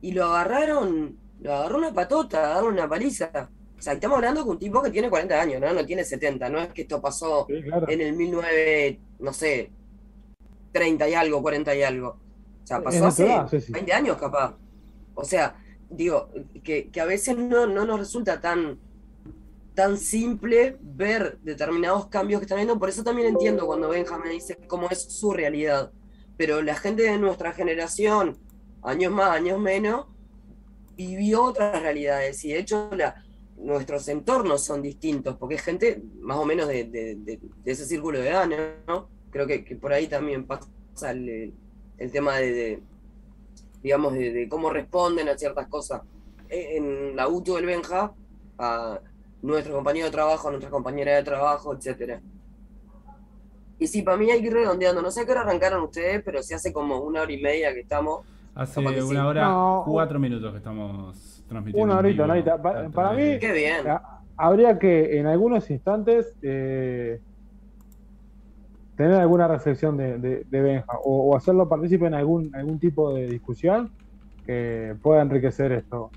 [0.00, 3.50] y lo agarraron, lo agarró una patota, agarraron una paliza.
[3.78, 5.72] O sea, estamos hablando de un tipo que tiene 40 años, ¿no?
[5.72, 7.88] No tiene 70, no es que esto pasó Sí, claro.
[7.88, 9.70] en el 19, no sé,
[10.72, 12.08] 30 y algo, 40 y algo.
[12.08, 13.72] O sea, pasó hace natural, sí, sí.
[13.72, 14.56] 20 años capaz.
[15.14, 15.56] O sea,
[15.88, 16.28] digo,
[16.64, 18.78] que, que a veces no, no nos resulta tan,
[19.78, 22.80] tan simple ver determinados cambios que están viendo.
[22.80, 25.92] Por eso también entiendo cuando Benjamin dice cómo es su realidad.
[26.36, 28.36] Pero la gente de nuestra generación,
[28.82, 30.06] años más, años menos,
[30.96, 32.44] vivió otras realidades.
[32.44, 32.90] Y de hecho,
[33.56, 38.48] nuestros entornos son distintos, porque es gente más o menos de, ese círculo de edad,
[38.88, 39.08] ¿no?
[39.30, 41.54] Creo que, por ahí también pasa el,
[42.10, 42.82] tema de,
[43.80, 46.02] digamos, de cómo responden a ciertas cosas.
[46.48, 48.12] E- En la UTU del Benja,
[48.58, 49.00] a
[49.42, 52.20] nuestro compañero de trabajo, nuestra compañera de trabajo, etcétera.
[53.78, 55.00] Y sí, para mí hay que ir redondeando.
[55.02, 57.72] No sé a qué hora arrancaron ustedes, pero si hace como una hora y media
[57.72, 58.26] que estamos.
[58.54, 59.16] Hace una sí.
[59.16, 61.84] hora, No, cuatro minutos que estamos transmitiendo.
[61.92, 62.54] Una horita, una horita.
[62.54, 63.88] a Pa- través para mí- Qué bien.
[63.88, 67.20] Ha- Habría que en algunos instantes eh,
[68.96, 73.12] tener alguna reflexión de, de, de Benja o, o hacerlo partícipe en algún, algún tipo
[73.14, 73.90] de discusión
[74.46, 76.10] que pueda enriquecer esto.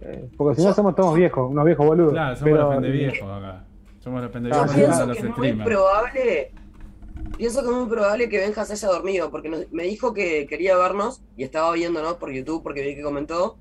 [0.00, 2.12] Eh, porque si no Yo- somos todos viejos, unos viejos boludos.
[2.12, 3.64] Claro, somos Pero- los pendeviejos acá.
[4.00, 5.68] Somos los Yo pendeviejos Ah, pienso de los que es muy streamers.
[5.68, 6.52] probable.
[7.36, 10.46] Pienso que es muy probable que Benja se haya dormido, porque nos- me dijo que
[10.46, 13.56] quería vernos y estaba viéndonos por YouTube porque vi que comentó,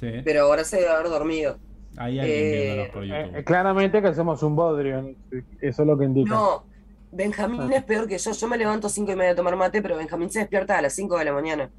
[0.00, 1.58] Sí, pero ahora se debe haber dormido.
[1.98, 3.36] hay alguien eh, viéndonos por Eh, YouTube.
[3.38, 5.14] eh, claramente que somos un bodrio,
[5.60, 6.30] eso es lo que indica.
[6.34, 6.64] No,
[7.12, 7.76] Benjamín Ah.
[7.76, 8.32] es peor que yo.
[8.32, 10.82] Yo me levanto a 5 y media a tomar mate, pero Benjamín se despierta a
[10.82, 11.70] las 5 de la mañana.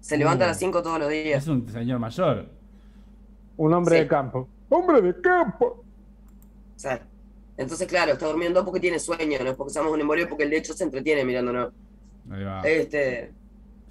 [0.00, 1.42] Se levanta a las 5 todos los días.
[1.42, 2.46] Es un señor mayor.
[3.56, 4.02] Un hombre Sí.
[4.02, 4.48] de campo.
[4.68, 5.84] ¡Hombre de campo!
[6.76, 7.00] O sea,
[7.56, 10.50] entonces, claro, está durmiendo porque tiene sueño, no es porque seamos un embolio, porque el
[10.50, 11.72] de hecho se entretiene mirándonos.
[12.30, 12.60] Ahí va.
[12.62, 13.32] Este,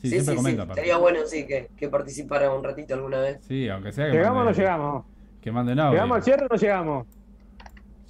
[0.02, 0.74] Sí, sí, siempre sí, comenta.
[0.76, 3.40] Sería bueno, sí, que, que participara un ratito alguna vez.
[3.46, 5.06] Sí, aunque sea que ¿Llegamos o no mande- llegamos?
[5.42, 5.92] Que manden audio.
[5.92, 7.08] ¿Llegamos al cierre o no llegamos?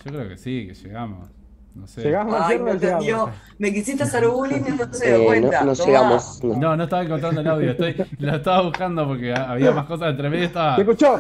[0.06, 1.28] Yo creo que sí, que llegamos.
[1.76, 2.02] No sé.
[2.02, 2.84] ¿Llegamos al Ay, no llegamos?
[2.84, 3.30] entendió.
[3.58, 5.60] Me quisiste hacer bullying y no se dio Eh, cuenta.
[5.62, 6.44] no, no llegamos.
[6.44, 6.56] no.
[6.56, 7.72] No, no estaba encontrando el audio.
[7.72, 10.46] Estoy, lo estaba buscando porque ha- había más cosas entre medio.
[10.46, 10.76] Estaba.
[10.76, 11.20] ¿Se escuchó?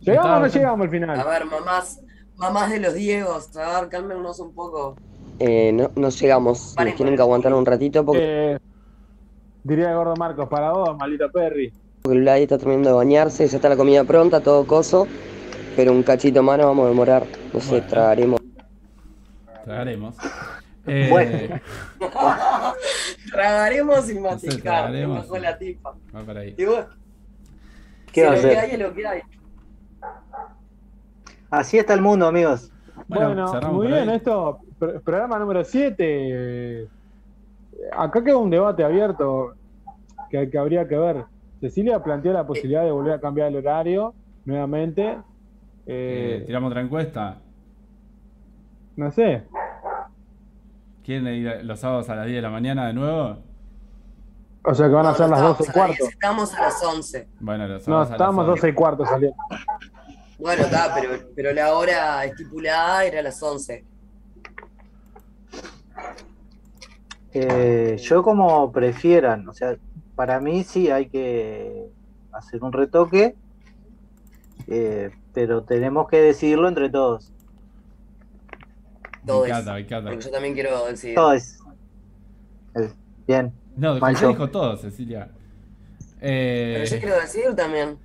[0.00, 1.26] ¿Llegamos o no llegamos al A final?
[1.26, 2.00] ver, mamás,
[2.36, 4.96] mamás de los Diegos, a ver, cálmenos un poco.
[5.38, 6.74] Eh, no, no llegamos.
[6.78, 8.58] Nos tienen que aguantar un ratito porque Eh,
[9.62, 11.72] diría el gordo Marcos, para vos, maldito Perry.
[12.02, 15.08] porque el Vladi está terminando de bañarse, ya está la comida pronta, todo coso.
[15.76, 17.24] Pero un cachito más nos vamos a demorar.
[17.52, 17.86] No sé, Bueno.
[17.88, 18.40] tragaremos.
[19.64, 20.16] Tragaremos.
[20.86, 21.60] Eh, Bueno.
[23.32, 25.94] Tragaremos sin masticar, me bajó la tipa.
[26.14, 26.54] Va para ahí.
[26.58, 26.86] Y bueno,
[28.12, 28.58] ¿Qué si va a lo que hacer?
[28.58, 29.20] hay es lo que hay.
[31.50, 32.70] Así está el mundo, amigos.
[33.08, 34.16] Bueno, muy bien, ahí.
[34.16, 36.86] esto, pr- programa número 7.
[37.96, 39.54] Acá queda un debate abierto
[40.28, 41.24] que, que habría que ver.
[41.60, 44.12] Cecilia planteó la posibilidad de volver a cambiar el horario
[44.44, 45.16] nuevamente.
[45.86, 47.38] Eh, Eh, tiramos otra encuesta.
[48.96, 49.44] no sé,
[51.04, 53.38] ¿Quieren ir los sábados a las 10 de la mañana de nuevo?
[54.66, 56.04] o sea que van a No, ser no las 12 y estábamos a las cuarto.
[56.04, 57.28] 10, Estábamos a las 11.
[57.40, 58.50] Bueno, los No, sábados a las estábamos 11.
[58.60, 59.36] 12 y cuarto saliendo.
[60.38, 63.84] Bueno, está, pero, pero la hora estipulada era las 11.
[67.34, 69.76] Eh, yo como prefieran, o sea,
[70.14, 71.86] para mí sí hay que
[72.32, 73.34] hacer un retoque,
[74.68, 77.30] eh, pero tenemos que decidirlo entre todos.
[79.22, 79.48] Me Todos.
[79.48, 80.10] encanta, me encanta.
[80.10, 81.14] Porque yo también quiero decidir.
[81.14, 81.58] Todos.
[83.26, 83.52] Bien.
[83.76, 84.28] No, yo.
[84.28, 85.28] dijo todo, Cecilia.
[86.20, 87.98] Eh, Pero yo quiero decidir también.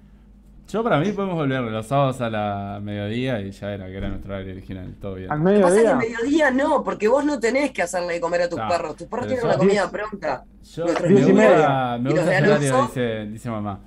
[0.67, 4.09] yo para mí podemos volver los sábados a la mediodía y ya era que era
[4.09, 4.95] nuestro horario original.
[5.01, 5.31] Todo bien.
[5.31, 6.17] Al Lo que pasa es que mediodía.
[6.17, 8.95] al mediodía no, porque vos no tenés que hacerle de comer a tus perros.
[8.95, 10.45] Tus perros tienen la comida diez- pronta.
[10.73, 11.97] Yo me diez y gusta, media.
[11.99, 12.81] me ¿Y los gusta Alonso?
[12.87, 13.79] dice, dice mamá.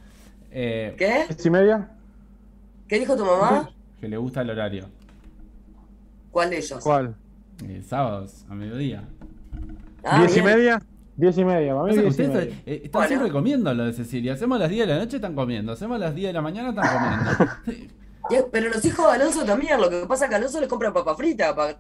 [0.50, 1.24] Eh, ¿Qué?
[1.28, 1.88] ¿Diez y media?
[2.92, 3.70] ¿Qué dijo tu mamá?
[3.98, 4.84] que le gusta el horario.
[6.30, 6.78] ¿Cuál de ellos?
[6.84, 7.14] ¿Cuál?
[7.66, 9.04] Eh, sábados a mediodía.
[10.04, 10.82] Ah, ¿Diez y media?
[11.16, 13.08] Diez y media, ustedes eh, están Bueno.
[13.08, 14.34] siempre comiendo lo de Cecilia.
[14.34, 15.72] Hacemos las 10 de la noche, están comiendo.
[15.72, 17.54] Hacemos las 10 de la mañana, están comiendo.
[18.28, 18.36] Sí.
[18.52, 19.80] Pero los hijos de Alonso también.
[19.80, 21.78] Lo que pasa es que Alonso les compra papa frita para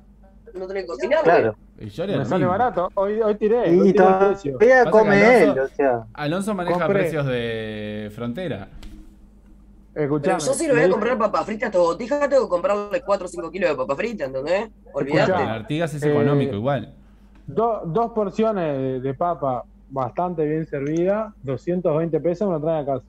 [0.54, 1.22] no tener que cocinar.
[1.24, 1.56] Claro.
[1.78, 2.88] Y yo haría Me sale barato.
[2.94, 3.68] Hoy, hoy tiré.
[3.68, 4.58] Hoy Y tiré el precio.
[4.60, 6.06] él, o sea.
[6.14, 7.00] Alonso maneja Compré.
[7.00, 8.68] precios de frontera.
[9.94, 10.40] Pero Escuchame.
[10.40, 13.24] yo si le voy a comprar papas fritas a tu botija, tengo que comprarle 4
[13.26, 14.70] o 5 kilos de papa frita, ¿entendés?
[14.92, 15.32] Olvídate.
[15.42, 16.94] En Artigas es Eh, económico igual.
[17.46, 22.86] do- dos porciones de, de papa bastante bien servida, 220 pesos, me lo traen a
[22.86, 23.04] casa.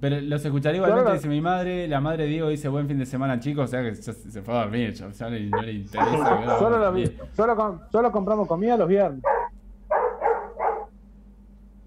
[0.00, 1.16] Pero los escucharé igualmente, Claro.
[1.16, 1.86] dice mi madre.
[1.86, 3.66] La madre de Diego dice buen fin de semana, chicos.
[3.66, 4.92] O sea que ya se se fue a dormir.
[4.92, 6.58] Ya, no le interesa.
[6.58, 9.22] Solo, los solo, solo compramos comida los viernes.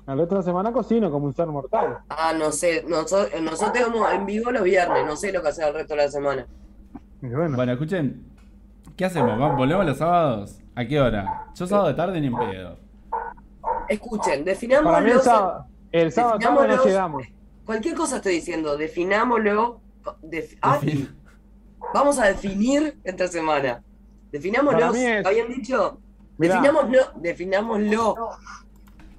[0.08, 2.00] Al resto de la semana cocino como un ser mortal.
[2.10, 2.84] Ah, no sé.
[2.88, 5.06] Nosotros, nosotros vamos en vivo los viernes.
[5.06, 6.48] No sé lo que hace el resto de la semana.
[7.22, 8.24] Bueno, Bueno, escuchen.
[8.96, 9.38] ¿Qué hacemos?
[9.38, 10.60] ¿Vamos- ¿Volvemos los sábados?
[10.76, 11.46] ¿A qué hora?
[11.56, 12.78] Yo sábado de tarde ni en pedo.
[13.90, 17.24] Escuchen, definamos para mí el sábado, el sábado tarde no llegamos.
[17.66, 19.82] Cualquier cosa estoy diciendo, definámoslo.
[20.22, 21.10] def- ay, Defin-
[21.94, 23.84] vamos a definir entre semana.
[24.32, 24.94] Definámoslo.
[24.94, 26.00] Es- ¿Habían dicho?
[26.38, 26.56] Mirá.
[26.62, 27.00] Definámoslo.
[27.18, 28.16] Definámoslo.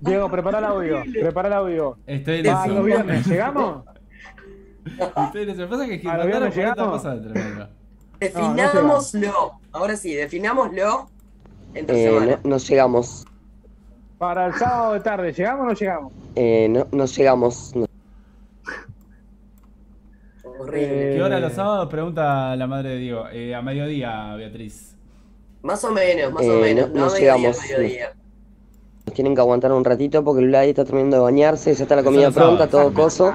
[0.00, 1.02] Diego, prepara el audio.
[1.12, 1.98] Prepara el audio.
[2.06, 2.66] Estoy en eso.
[2.68, 3.84] los viernes, ¿llegamos?
[4.86, 5.68] Estoy en eso.
[5.68, 6.92] Pasa que ¿A los mandaron viernes por esta llegamos?
[7.02, 7.68] cosa de tremendo.
[8.20, 9.52] Definámoslo.
[9.72, 11.08] Ahora sí, definámoslo
[11.74, 12.40] entre Eh, semana.
[12.44, 13.24] no, no llegamos.
[14.18, 16.12] Para el sábado de tarde, ¿llegamos o no llegamos?
[16.34, 17.72] Eh, no, no llegamos.
[17.76, 17.86] no.
[20.58, 21.12] Horrible.
[21.12, 21.88] Eh, ¿Qué hora los sábados?
[21.88, 23.28] Pregunta la madre de Diego.
[23.30, 24.96] Eh, a mediodía, Beatriz.
[25.62, 26.88] Más o menos, más o Eh, menos.
[26.90, 27.60] no- No, no a mediodía, llegamos.
[27.62, 28.12] mediodía.
[29.08, 31.96] Nos tienen que aguantar un ratito porque el Vladi está terminando de bañarse, ya está
[31.96, 33.32] la comida pronta, todo coso.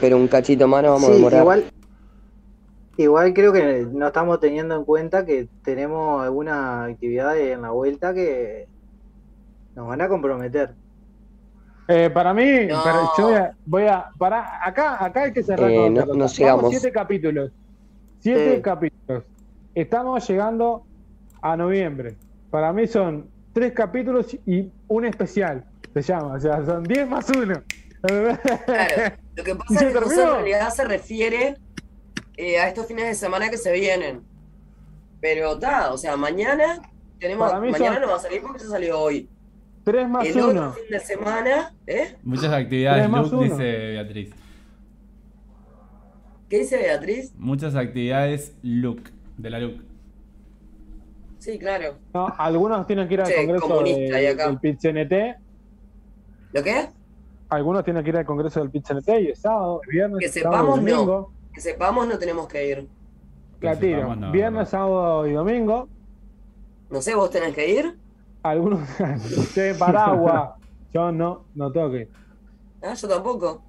[0.00, 1.40] Pero un cachito más nos vamos a demorar.
[1.42, 1.64] igual,
[2.96, 8.12] igual creo que no estamos teniendo en cuenta que tenemos algunas actividades en la vuelta
[8.14, 8.66] que
[9.76, 10.74] nos van a comprometer.
[11.86, 12.82] Eh, para mí, No.
[12.82, 16.06] para- yo voy a, voy a- para acá, acá hay que cerrar Eh, no- otra
[16.06, 16.06] cosa.
[16.06, 16.70] no Vamos llegamos.
[16.70, 17.52] siete capítulos.
[18.18, 19.22] Siete capítulos.
[19.72, 20.82] Estamos llegando
[21.40, 22.16] a noviembre.
[22.50, 25.64] Para mí son tres capítulos y un especial.
[25.94, 26.34] Se llama.
[26.34, 27.62] O sea, son 10 más uno.
[28.02, 28.38] Claro.
[29.36, 31.56] Lo que ¿Y pasa se es que José en realidad se refiere
[32.36, 34.22] eh, a estos fines de semana que se vienen.
[35.20, 36.82] Pero está, o sea, mañana
[37.18, 37.52] tenemos.
[37.60, 39.28] Mañana no va a salir porque ya salió hoy.
[39.84, 40.72] Tres más El otro uno.
[40.72, 42.16] fin de semana, ¿eh?
[42.24, 43.42] Muchas actividades, Luke, uno.
[43.42, 44.30] dice Beatriz.
[46.48, 47.32] ¿Qué dice Beatriz?
[47.36, 49.85] Muchas actividades, Luke, de la Luke.
[51.46, 51.94] Sí, claro.
[52.12, 54.46] No, algunos tienen que ir al Che, congreso comunista, de- y acá.
[54.48, 55.36] del PIT-CNT.
[56.52, 56.88] ¿Lo qué?
[57.50, 60.56] Algunos tienen que ir al congreso del PIT-CNT y es sábado, es viernes, Que sábado
[60.74, 60.96] sepamos, y no.
[60.96, 61.32] domingo.
[61.54, 62.88] Que sepamos, no tenemos que ir.
[63.60, 63.96] La Que tiro.
[63.98, 64.66] sepamos, no, viernes, no.
[64.66, 65.88] sábado y domingo.
[66.90, 67.96] No sé, ¿vos tenés que ir?
[68.42, 68.80] Algunos
[69.54, 70.50] de paraguas.
[70.92, 72.08] Yo no, no toque.
[72.82, 73.62] Ah, yo tampoco.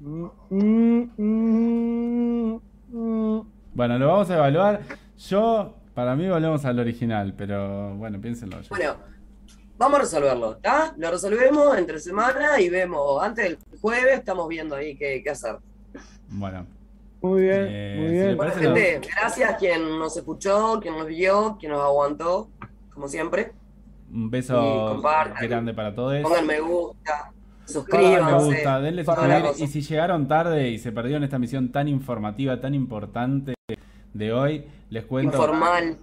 [0.00, 2.60] Mm, mm, mm,
[2.92, 3.40] mm.
[3.74, 4.80] Bueno, lo vamos a evaluar.
[5.18, 8.58] Yo, para mí, volvemos al original, pero bueno, piénsenlo.
[8.68, 8.96] Bueno,
[9.78, 10.92] vamos a resolverlo, ¿está?
[10.98, 13.22] Lo resolvemos entre semana y vemos.
[13.22, 15.56] Antes del jueves estamos viendo ahí qué, qué hacer.
[16.28, 16.66] Bueno,
[17.22, 18.36] Muy bien, Eh, muy bien.
[18.36, 22.50] Bueno, gente, gracias quien nos escuchó, quien nos vio, quien nos aguantó,
[22.92, 23.52] como siempre.
[24.12, 25.00] un beso
[25.40, 26.20] grande para todos.
[26.20, 27.32] Pongan me gusta,
[27.64, 28.22] suscríbanse.
[28.22, 29.44] me gusta, denle suscribir.
[29.56, 33.54] Y si llegaron tarde y se perdieron esta misión tan informativa, tan importante
[34.12, 35.36] de hoy, les cuento.
[35.36, 35.96] Informal.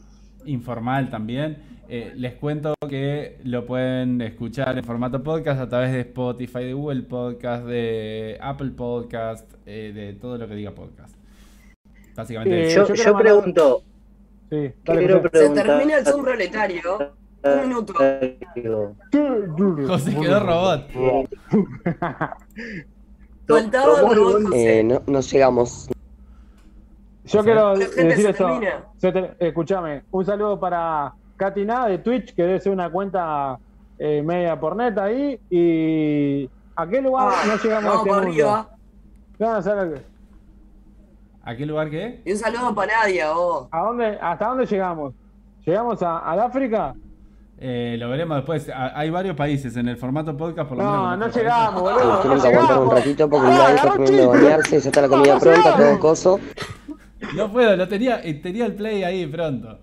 [0.46, 1.58] informal también.
[1.90, 6.74] Eh, les cuento que lo pueden escuchar en formato podcast a través de Spotify, de
[6.74, 11.16] Google Podcast, de Apple Podcast, eh, de todo lo que diga podcast.
[12.16, 12.76] Básicamente Eh.
[12.76, 13.84] Yo, yo pregunto,
[14.50, 15.22] Sí, dale.
[15.34, 17.14] Se termina el Zoom proletario.
[17.44, 17.94] Un minuto.
[19.88, 20.88] José quedó robot.
[23.48, 24.84] Faltaba robot Eh, José.
[24.84, 25.90] no, no llegamos.
[27.26, 28.60] Yo quiero decir esto.
[29.40, 33.58] Escúchame, un saludo para Katina de Twitch, que debe ser una cuenta
[33.98, 35.40] eh, media por neta ahí.
[35.50, 38.32] ¿Y a qué lugar Ah, no llegamos vamos a este para mundo?
[38.32, 38.70] arriba.
[39.40, 40.06] No, ¿sabes qué?
[41.46, 42.22] ¿A qué lugar qué?
[42.26, 43.68] Y un saludo para Nadia, vos.
[43.72, 45.14] ¿A dónde, ¿Hasta dónde llegamos?
[45.66, 46.94] ¿Llegamos a, al África?
[47.60, 48.70] Eh, lo veremos después.
[48.70, 51.10] A- Hay varios países en el formato podcast, por lo No, menos.
[51.12, 52.14] no nuestro llegamos, boludo.
[52.14, 54.26] No tienen que aguantar un ratito porque el Ah, está chiste.
[54.26, 56.40] bañarse, ya está la comida pronta, todo coso.
[57.36, 59.80] No puedo, lo tenía, eh, tenía el play ahí pronto.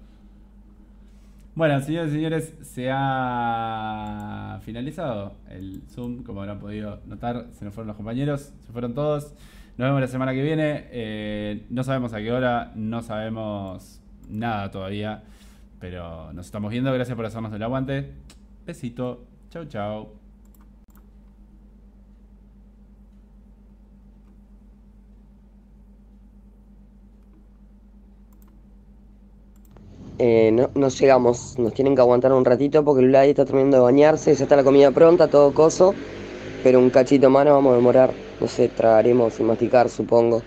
[1.55, 7.75] Bueno, señores y señores, se ha finalizado el Zoom, como habrán podido notar, se nos
[7.75, 9.35] fueron los compañeros, se fueron todos.
[9.77, 10.87] Nos vemos la semana que viene.
[10.91, 15.23] eh, no sabemos a qué hora, no sabemos nada todavía,
[15.81, 16.93] pero nos estamos viendo.
[16.93, 18.13] Gracias por hacernos el aguante.
[18.67, 19.25] Besito.
[19.51, 20.20] Chau, chau.
[30.23, 31.59] Eh, no, llegamos.
[31.59, 34.55] Nos tienen que aguantar un ratito porque el Vladi está terminando de bañarse, ya está
[34.55, 35.99] la comida pronta, todo coso.
[36.63, 38.21] Pero un cachito más nos vamos a demorar.
[38.39, 40.45] No sé, tragaremos sin masticar, supongo.